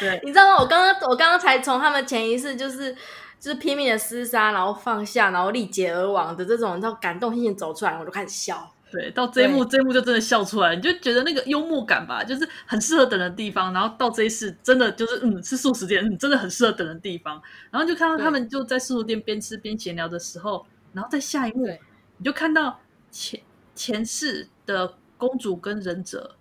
[0.00, 0.58] 对，你知道吗？
[0.60, 2.92] 我刚刚我刚刚才从他们前一世就是
[3.38, 8.72] 就是拼命的厮杀，然后放下，然后力竭而亡的这种，你知道感动心情走出来，我就开始笑。
[8.90, 13.72] 对，到这一幕对这一幕就真的笑出来，你就觉得那个幽默感吧，就是很适合等的地方。
[13.72, 17.40] 然后到这一世，真的就是嗯，是素食店，嗯，真的很适合等的地方。
[17.70, 20.66] 然后就看到他们就在素食店边吃边闲聊的时候。
[20.92, 21.80] 然后在下一幕，对
[22.18, 22.80] 你就看到
[23.10, 23.40] 前
[23.74, 26.36] 前世的公主跟忍者，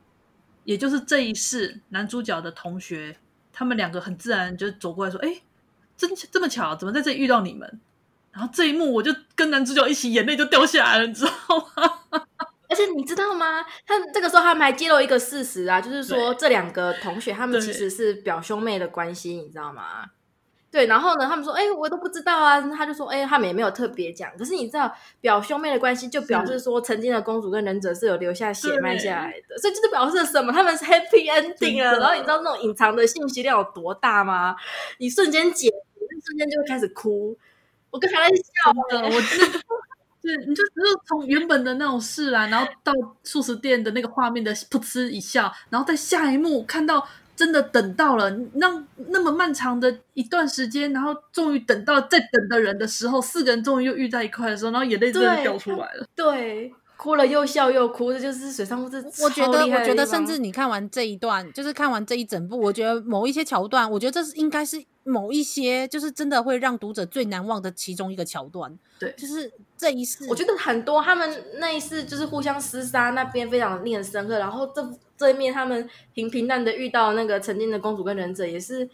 [0.64, 3.18] 也就是这一世男主角的同学，
[3.52, 5.42] 他们两个很自然就走过来说：“哎，
[5.96, 7.80] 真这么巧，怎么在这里遇到你们？”
[8.32, 11.32] 然后这一幕，我就跟男主角一起眼泪就掉下来了，你知道
[11.76, 12.00] 吗？
[12.70, 13.64] 而且你知道吗？
[13.86, 20.12] 他这个时候他们还揭露一个事实啊，就是说对这两个同学他们其实是表兄妹的关系，你知道吗？
[20.72, 22.62] 对，然后呢，他们说，哎，我都不知道啊。
[22.62, 24.30] 他就说，哎，他们也没有特别讲。
[24.38, 30.54] 可是你知道，表兄妹的关系就表示说，曾经的公主跟忍者是有留下血脉下来的，所以这就表示什么？
[30.54, 31.98] 他们是 happy ending 了。
[32.00, 34.56] 然后你知道那种隐藏的信息量有多大吗？
[35.00, 37.36] 你瞬间解你，瞬间就会开始哭。
[37.90, 39.60] 我跟他在笑的，我真的，
[40.22, 42.94] 对，你就只是从原本的那种事啊，然后到
[43.24, 47.08] 素食店的那个画面的噗嗤一笑，然后在下一幕看到。
[47.40, 56.06] 真的等到了那那么漫长的一段时间，然后终于等到在等的人的时候，四个人终于又遇在一块的时候，然后眼泪真的掉出来了。
[56.14, 58.98] 对，对，哭了又笑又哭，这就是水上物质。
[59.24, 68.78] 我觉得，我觉得，甚至你看完这一段，就是看完这一整部，我觉得某一些桥段，我觉得这是应该是某一些，就是真的会让读者最难忘的其中一个桥段。
[69.00, 74.38] 对，就是这一世，我觉得很多他们那一世就是互相厮杀，那边非常令人深刻。
[74.38, 74.86] 然后这。
[75.20, 78.90] 这一面，他们平平淡的遇到那个曾经的公主跟忍者，也是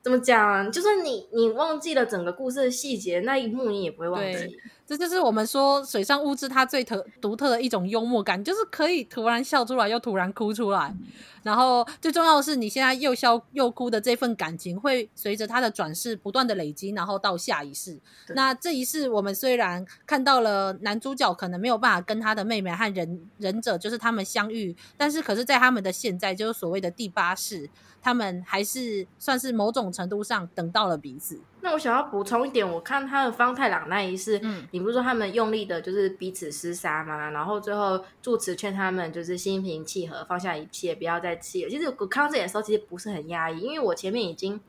[0.00, 0.70] 怎么讲？
[0.70, 4.56] 就算你你忘记了整个故事的细节，那一幕你也不会忘记。
[4.86, 10.88] 这就是我们说水上物质它最特独特的一种幽默感，就是可以突然笑出来，又突然哭出来。
[10.88, 11.06] 嗯、
[11.42, 17.98] 然后最重要的是，你现在又笑又哭的这份感情，会随着它的转世不断的累积，然后到下一世。
[18.34, 27.70] 那这一世，我们虽然看到了男主角可能没有办法跟他的妹妹和忍忍者，就是他们相遇，但是可是在他们的现在，就是所谓的第八世。
[28.02, 31.40] 他们还是算是某种程度上等到了彼此。
[31.64, 37.30] 那我想要补充一点，我看他的方太郎那一世，嗯，你不是说他们用力的就是彼此厮杀吗？
[37.30, 41.70] 然后最后住持劝他们就是心平气和，放下一切，不要再气了。
[41.70, 44.60] 其实我看到这点的时候，其实不是很压抑，因为我前面已经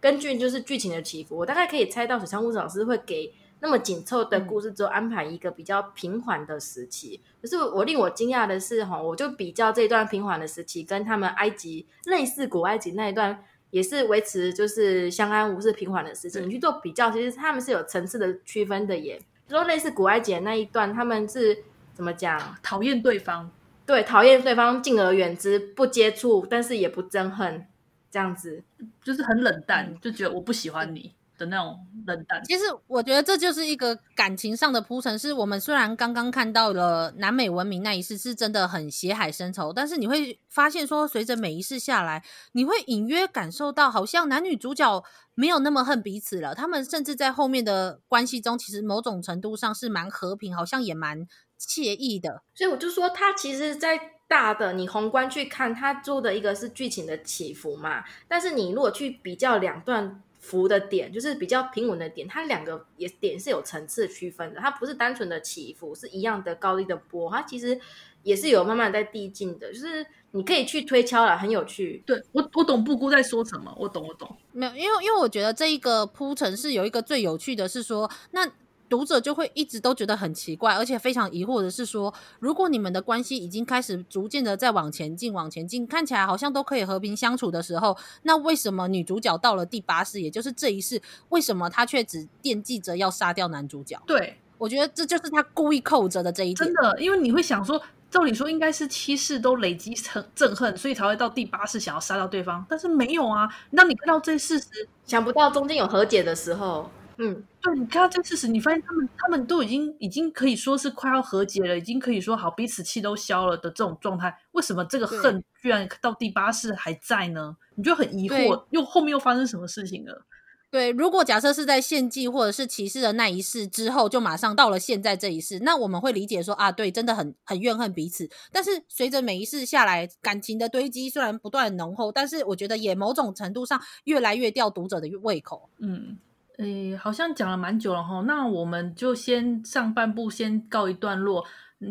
[0.00, 3.34] 根据就是剧情的起伏，我大概可以猜到水上悟志老师会给。
[3.64, 7.20] 那么紧凑的故事之后，安排一个比较平缓的时期。
[7.40, 16.46] 可是我令我惊讶的是，哈，我就比较这一段平缓的时期，跟他们埃及类似古埃及那一段，也是维持就是相安无事、平缓的事情。
[16.46, 19.18] 你去做比较，其实他们是有层次的区分的耶。
[19.48, 21.64] 说类似古埃及的那一段，他们是
[21.94, 22.38] 怎么讲？
[22.62, 23.50] 讨厌对方，
[23.84, 27.66] 对，讨厌对方，敬而远之，不接触，但是也不憎恨，
[28.10, 28.62] 这样子
[29.02, 31.12] 就是很冷淡，就觉得我不喜欢你。
[31.42, 31.76] 的那种
[32.06, 35.18] 冷淡，其实我觉得这就是一个感情上的铺陈。
[35.18, 42.22] 是我们虽然刚刚看到了南美文明那一世是真的很血海深仇，但是你会发现说，随着每一世下来，
[42.52, 45.02] 你会隐约感受到，好像男女主角
[45.34, 46.54] 没有那么恨彼此了。
[46.54, 51.26] 他们甚至在后面的关系中，其实某种程度上是蛮和平，好像也蛮
[51.60, 52.42] 惬意的。
[52.54, 58.04] 所以我就说，他其实，在大的你宏观去看，他做的一个是剧情的起伏嘛。
[58.28, 60.22] 但是你如果去比较两段。
[60.42, 67.80] 浮的点就是比较平稳的点，它两个也点是有层次区分的，它不是单纯的起伏，是一样的高低的波，它其实
[68.24, 72.02] 也是有慢慢在递进的，就是你可以去推敲了，很有趣。
[72.04, 74.36] 对，我我懂布姑在说什么，我懂我懂。
[74.50, 78.50] 没有，因为因为我觉得这一个铺陈是有一个最有趣的是说那。
[78.92, 93.98] 读者就会一直都觉得很奇怪，而且非常疑惑的是说，如果你们的关系已经开始逐渐的在往前进、往前进，看起来好像都可以和平相处的时候，那为什么女主角到了第八世，也就是这一世，为什么她却只惦记着要杀掉男主角？
[94.06, 96.56] 对，我觉得这就是她故意扣着的这一点。
[96.56, 97.80] 真的，因为你会想说，
[98.10, 103.48] 照理说应该是七世都累积成憎恨，所以才会到第八世想要杀掉对方，但是没有啊。
[103.70, 104.66] 那你看到这事实，
[105.06, 106.90] 想不到中间有和解的时候。
[107.18, 117.56] 嗯，对，你看到这事实，你发现他们他们都已经已经可以说是快要和解了，已经可以说好彼此气都消了的这种状态，为什么这个恨居然到第八世还在呢？
[117.70, 120.24] 对你就很疑惑，又后面又发生什么事情了？
[120.70, 128.30] 对，如果假设是在献祭或者是骑士的那一世之后，就马上到了现在这一世，那我们会理解说啊，对，真的很很怨恨彼此。
[128.50, 135.68] 但是随着每一世下来，感情的堆积虽然不断浓厚，但是我觉得也某种程度上越来越吊读者的胃口。
[135.78, 136.16] 嗯。
[136.58, 141.44] 诶，好像讲了蛮久了哈，那我们就先上半部先告一段落，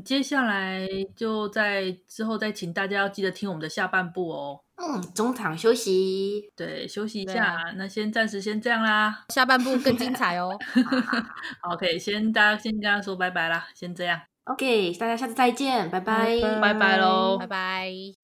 [0.06, 4.60] 接下来就在之后再请大家要记得听我们的下半部哦。
[4.78, 10.58] 嗯，中场休息，对，休息一下，啊、那先暂时先这样啦，下半部更精彩哦。
[11.72, 14.20] OK，先大家先跟大家说拜拜啦，先这样。
[14.46, 18.21] OK，大家下次再见，拜拜，拜拜喽，拜拜。